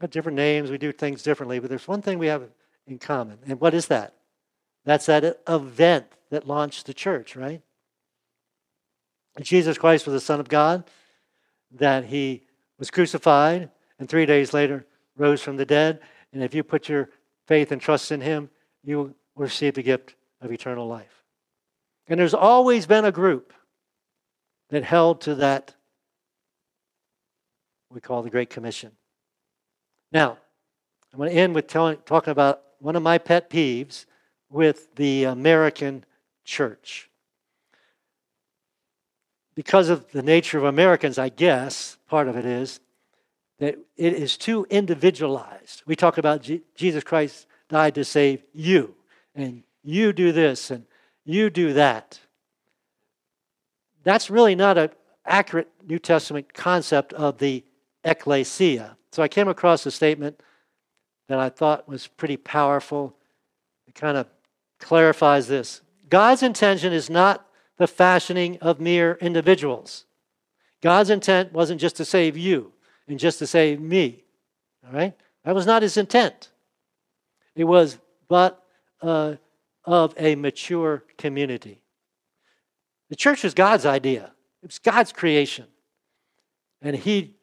Different 0.10 0.36
names, 0.36 0.70
we 0.70 0.78
do 0.78 0.92
things 0.92 1.24
differently, 1.24 1.60
but 1.60 1.70
there's 1.70 1.88
one 1.88 2.02
thing 2.02 2.20
we 2.20 2.28
have 2.28 2.44
in 2.88 3.00
common. 3.00 3.40
And 3.48 3.60
what 3.62 3.74
is 3.74 3.88
that? 3.88 4.16
That's 4.86 5.06
that 5.06 5.42
event 5.48 6.08
that 6.30 6.48
launched 6.48 6.86
the 6.86 6.94
church, 6.94 7.36
right? 7.36 7.62
Jesus 9.42 9.78
Christ 9.78 10.06
was 10.06 10.14
the 10.14 10.20
Son 10.20 10.40
of 10.40 10.50
God, 10.50 10.84
that 11.72 12.06
he 12.06 12.44
was 12.78 12.92
crucified, 12.92 13.70
and 13.98 14.10
three 14.10 14.26
days 14.26 14.54
later 14.54 14.86
rose 15.16 15.42
from 15.42 15.58
the 15.58 15.66
dead. 15.66 16.02
And 16.34 16.44
if 16.44 16.54
you 16.54 16.64
put 16.64 16.90
your 16.90 17.10
faith 17.48 17.72
and 17.72 17.82
trust 17.82 18.12
in 18.12 18.22
him, 18.22 18.50
you 18.84 18.98
will 18.98 19.14
receive 19.36 19.76
the 19.76 19.84
gift 19.84 20.16
of 20.42 20.52
eternal 20.52 20.88
life. 20.88 21.24
And 22.08 22.20
there's 22.20 22.34
always 22.34 22.86
been 22.86 23.06
a 23.06 23.12
group 23.12 23.54
that 24.70 24.84
held 24.84 25.22
to 25.22 25.36
that 25.36 25.76
we 27.90 28.02
call 28.02 28.22
the 28.22 28.30
Great 28.30 28.50
Commission. 28.50 28.92
Now, 30.14 30.38
I'm 31.12 31.18
going 31.18 31.32
to 31.32 31.36
end 31.36 31.56
with 31.56 31.68
telling, 31.68 31.98
talking 32.06 32.32
about 32.32 32.62
one 32.80 32.96
of 32.96 33.02
my 33.02 33.18
pet 33.18 33.50
peeves 33.50 34.06
with 34.50 34.96
the 34.96 35.24
American 35.24 36.06
church. 36.46 37.10
Because 39.56 39.90
of 39.90 40.12
the 40.12 40.22
nature 40.22 40.60
of 40.60 40.66
Americans, 40.66 41.18
I 41.18 41.30
guess, 41.30 41.98
part 42.08 42.28
of 42.28 42.38
it 42.38 42.46
is 42.46 42.80
that 43.58 43.78
it 43.98 44.14
is 44.14 44.38
too 44.38 44.68
individualized. 44.70 45.84
We 45.86 45.96
talk 45.96 46.18
about 46.18 46.44
G- 46.44 46.62
Jesus 46.76 47.04
Christ 47.04 47.48
died 47.70 47.96
to 47.96 48.06
save 48.06 48.44
you, 48.54 48.96
and 49.36 49.64
you 49.84 50.14
do 50.14 50.32
this, 50.32 50.70
and 50.70 50.86
you 51.26 51.50
do 51.50 51.74
that. 51.74 52.20
That's 54.04 54.30
really 54.30 54.56
not 54.56 54.78
an 54.78 54.90
accurate 55.26 55.70
New 55.88 56.00
Testament 56.00 56.54
concept 56.54 57.14
of 57.14 57.38
the 57.38 57.64
ecclesia. 58.04 58.98
So 59.14 59.22
I 59.22 59.28
came 59.28 59.48
across 59.48 59.86
a 59.86 59.92
statement 59.92 60.42
that 61.28 61.38
I 61.38 61.50
thought 61.50 61.88
was 61.88 62.08
pretty 62.08 62.36
powerful. 62.36 63.16
It 63.88 63.94
kind 63.94 64.18
of 64.18 64.26
clarifies 64.80 65.48
this. 65.48 65.82
God's 66.10 66.42
intention 66.42 66.92
is 66.92 67.12
not 67.12 67.46
the 67.78 67.86
fashioning 67.86 68.58
of 68.60 68.80
mere 68.80 69.20
individuals. 69.22 70.06
God's 70.82 71.12
intent 71.12 71.54
wasn't 71.54 71.80
just 71.80 71.96
to 71.98 72.06
save 72.06 72.36
you 72.36 72.74
and 73.08 73.20
just 73.20 73.38
to 73.38 73.46
save 73.46 73.80
me. 73.80 74.24
All 74.84 74.92
right? 74.92 75.14
That 75.44 75.54
was 75.54 75.68
not 75.68 75.84
his 75.84 75.96
intent. 75.96 76.50
It 77.56 77.66
was 77.66 78.00
but 78.28 78.64
uh, 79.00 79.36
of 79.86 80.16
a 80.18 80.34
mature 80.34 81.04
community. 81.20 81.84
The 83.12 83.16
church 83.16 83.46
is 83.46 83.54
God's 83.54 83.86
idea, 83.86 84.32
it's 84.64 84.80
God's 84.80 85.12
creation. 85.12 85.68
And 86.82 86.96
He 86.96 87.36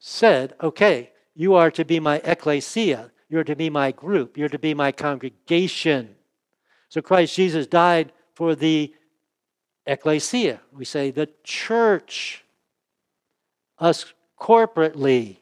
said, 0.00 0.54
okay, 0.60 1.11
you 1.34 1.54
are 1.54 1.70
to 1.70 1.84
be 1.84 2.00
my 2.00 2.16
ecclesia, 2.24 3.10
you're 3.28 3.44
to 3.44 3.56
be 3.56 3.70
my 3.70 3.92
group, 3.92 4.36
you're 4.36 4.48
to 4.48 4.58
be 4.58 4.74
my 4.74 4.92
congregation. 4.92 6.14
So 6.88 7.00
Christ 7.00 7.34
Jesus 7.34 7.66
died 7.66 8.12
for 8.34 8.54
the 8.54 8.92
ecclesia. 9.86 10.60
We 10.72 10.84
say 10.84 11.10
the 11.10 11.30
church, 11.42 12.44
us 13.78 14.12
corporately, 14.38 15.38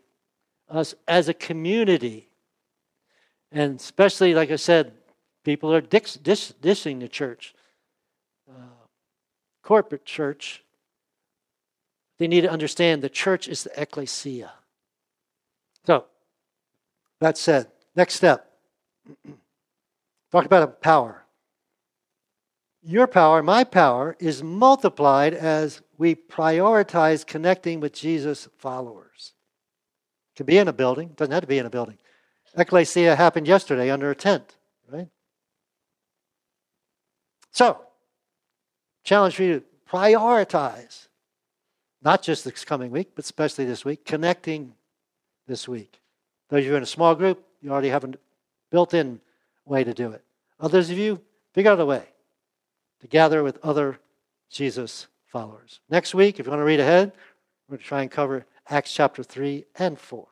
us 0.69 0.95
as 1.09 1.29
a 1.29 1.35
community. 1.35 2.29
And 3.51 3.81
especially, 3.81 4.35
like 4.35 4.51
I 4.51 4.57
said, 4.57 4.93
people 5.45 5.75
are 5.75 5.81
dis- 5.81 6.15
dis- 6.15 6.55
dissing 6.63 7.01
the 7.01 7.09
church, 7.09 7.55
uh, 8.49 8.87
corporate 9.63 10.05
church. 10.05 10.63
They 12.19 12.29
need 12.29 12.43
to 12.43 12.51
understand 12.51 13.03
the 13.03 13.09
church 13.09 13.49
is 13.49 13.65
the 13.65 13.81
ecclesia. 13.81 14.53
So, 15.87 16.05
that 17.21 17.39
said, 17.39 17.69
next 17.97 18.15
step. 18.15 18.51
Talk 20.33 20.45
about 20.45 20.63
a 20.63 20.69
power. 20.69 21.25
Your 22.83 23.07
power, 23.07 23.43
my 23.43 23.65
power, 23.65 24.17
is 24.19 24.43
multiplied 24.43 25.35
as 25.35 25.83
we 25.99 26.15
prioritize 26.15 27.27
connecting 27.27 27.81
with 27.81 27.93
Jesus' 27.93 28.49
followers. 28.59 29.35
Can 30.35 30.47
be 30.47 30.57
in 30.57 30.69
a 30.69 30.73
building, 30.73 31.11
doesn't 31.17 31.33
have 31.33 31.43
to 31.43 31.47
be 31.47 31.59
in 31.59 31.67
a 31.67 31.71
building. 31.71 31.99
Ecclesia 32.57 33.17
happened 33.17 33.47
yesterday 33.47 33.91
under 33.91 34.11
a 34.11 34.15
tent, 34.15 34.57
right? 34.91 35.09
So, 37.53 37.81
challenge 39.05 39.35
for 39.37 39.43
you 39.43 39.61
to 39.61 39.67
prioritize, 39.89 41.09
not 42.03 42.23
just 42.23 42.45
this 42.45 42.65
coming 42.65 42.91
week, 42.91 43.11
but 43.15 43.25
especially 43.25 43.67
this 43.67 43.85
week, 43.85 44.05
connecting 44.05 44.75
this 45.51 45.67
week. 45.67 46.01
Those 46.49 46.61
of 46.61 46.67
you 46.67 46.77
in 46.77 46.83
a 46.83 46.87
small 46.87 47.15
group, 47.15 47.45
you 47.61 47.71
already 47.71 47.89
have 47.89 48.05
a 48.05 48.13
built 48.71 48.95
in 48.95 49.21
way 49.67 49.83
to 49.83 49.93
do 49.93 50.13
it. 50.13 50.23
Others 50.61 50.91
of 50.91 50.97
you, 50.97 51.21
figure 51.53 51.73
out 51.73 51.81
a 51.81 51.85
way 51.85 52.05
to 53.01 53.09
gather 53.09 53.43
with 53.43 53.59
other 53.65 53.99
Jesus 54.49 55.09
followers. 55.27 55.81
Next 55.91 56.15
week, 56.15 56.39
if 56.39 56.47
you 56.47 56.51
want 56.51 56.61
to 56.61 56.65
read 56.65 56.79
ahead, 56.81 57.13
we're 57.69 57.77
going 57.77 57.83
to 57.83 57.87
try 57.87 58.03
and 58.03 58.11
cover 58.11 58.47
Acts 58.69 58.93
chapter 58.93 59.25
3 59.25 59.65
and 59.77 59.99
4. 59.99 60.27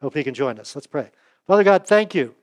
Hope 0.00 0.16
you 0.16 0.24
can 0.24 0.34
join 0.34 0.58
us. 0.58 0.74
Let's 0.74 0.86
pray. 0.86 1.10
Father 1.46 1.64
God, 1.64 1.86
thank 1.86 2.14
you. 2.14 2.34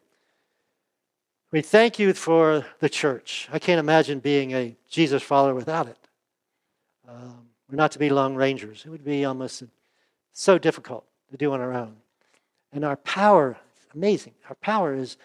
We 1.52 1.62
thank 1.62 1.98
you 1.98 2.14
for 2.14 2.66
the 2.80 2.90
church. 2.90 3.50
I 3.52 3.58
can't 3.58 3.80
imagine 3.80 4.20
being 4.20 4.52
a 4.52 4.76
Jesus 4.90 5.24
follower 5.24 5.56
without 5.56 5.88
it. 5.88 6.08
Um, 7.08 7.48
we're 7.70 7.78
not 7.78 7.94
to 7.94 8.00
be 8.00 8.10
lone 8.10 8.36
rangers. 8.36 8.84
It 8.86 8.90
would 8.90 9.06
be 9.06 9.26
almost 9.26 9.64
so 10.34 10.60
difficult 10.60 11.06
to 11.38 11.46
do 11.46 11.54
on 11.54 11.62
our 11.62 11.74
own. 11.74 11.96
And 12.72 12.84
our 12.84 12.96
power, 12.98 13.58
amazing, 13.94 14.34
our 14.50 14.56
power 14.56 14.94
is 14.94 15.18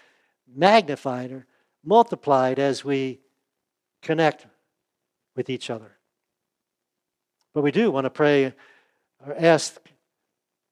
magnified 0.54 1.32
or 1.32 1.46
multiplied 1.84 2.58
as 2.58 2.84
we 2.84 3.20
connect 4.02 4.46
with 5.36 5.48
each 5.48 5.70
other. 5.70 5.96
But 7.54 7.62
we 7.62 7.72
do 7.72 7.90
want 7.90 8.04
to 8.04 8.10
pray 8.10 8.54
or 9.26 9.34
ask, 9.38 9.80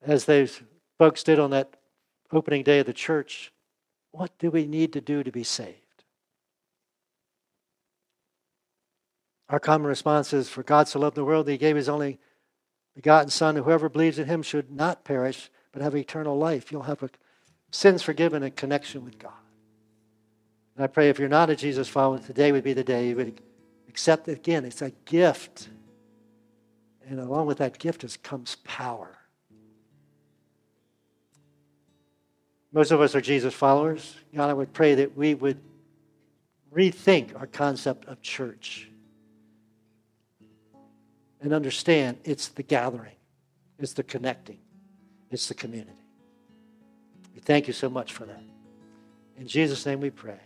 as 0.02 0.24
those 0.24 0.62
folks 0.98 1.22
did 1.22 1.38
on 1.38 1.50
that 1.50 1.76
opening 2.32 2.62
day 2.62 2.80
of 2.80 2.86
the 2.86 2.92
church, 2.92 3.52
what 4.12 4.30
do 4.38 4.50
we 4.50 4.66
need 4.66 4.92
to 4.92 5.00
do 5.00 5.22
to 5.22 5.32
be 5.32 5.44
saved? 5.44 5.76
Our 9.48 9.58
common 9.58 9.86
response 9.86 10.32
is 10.32 10.48
For 10.48 10.62
God 10.62 10.88
so 10.88 11.00
loved 11.00 11.16
the 11.16 11.24
world 11.24 11.46
that 11.46 11.52
he 11.52 11.58
gave 11.58 11.76
his 11.76 11.88
only 11.88 12.18
begotten 12.98 13.30
Son, 13.30 13.54
whoever 13.54 13.88
believes 13.88 14.18
in 14.18 14.26
him 14.26 14.42
should 14.42 14.72
not 14.72 15.04
perish, 15.04 15.52
but 15.70 15.82
have 15.82 15.94
eternal 15.94 16.36
life. 16.36 16.72
You'll 16.72 16.82
have 16.82 17.08
sins 17.70 18.02
forgiven 18.02 18.42
and 18.42 18.56
connection 18.56 19.04
with 19.04 19.20
God. 19.20 19.30
And 20.74 20.82
I 20.82 20.88
pray 20.88 21.08
if 21.08 21.20
you're 21.20 21.28
not 21.28 21.48
a 21.48 21.54
Jesus 21.54 21.86
follower, 21.86 22.18
today 22.18 22.50
would 22.50 22.64
be 22.64 22.72
the 22.72 22.82
day 22.82 23.10
you 23.10 23.14
would 23.14 23.40
accept 23.88 24.26
it 24.26 24.38
again. 24.38 24.64
It's 24.64 24.82
a 24.82 24.90
gift. 25.04 25.68
And 27.08 27.20
along 27.20 27.46
with 27.46 27.58
that 27.58 27.78
gift 27.78 28.02
is, 28.02 28.16
comes 28.16 28.56
power. 28.64 29.16
Most 32.72 32.90
of 32.90 33.00
us 33.00 33.14
are 33.14 33.20
Jesus 33.20 33.54
followers. 33.54 34.16
God, 34.34 34.50
I 34.50 34.54
would 34.54 34.72
pray 34.72 34.96
that 34.96 35.16
we 35.16 35.34
would 35.34 35.60
rethink 36.74 37.38
our 37.38 37.46
concept 37.46 38.06
of 38.06 38.20
church 38.22 38.90
and 41.40 41.52
understand 41.52 42.18
it's 42.24 42.48
the 42.48 42.62
gathering, 42.62 43.16
it's 43.78 43.92
the 43.92 44.02
connecting, 44.02 44.58
it's 45.30 45.48
the 45.48 45.54
community. 45.54 45.92
We 47.34 47.40
thank 47.40 47.66
you 47.66 47.72
so 47.72 47.88
much 47.88 48.12
for 48.12 48.24
that. 48.24 48.42
In 49.36 49.46
Jesus' 49.46 49.86
name 49.86 50.00
we 50.00 50.10
pray. 50.10 50.40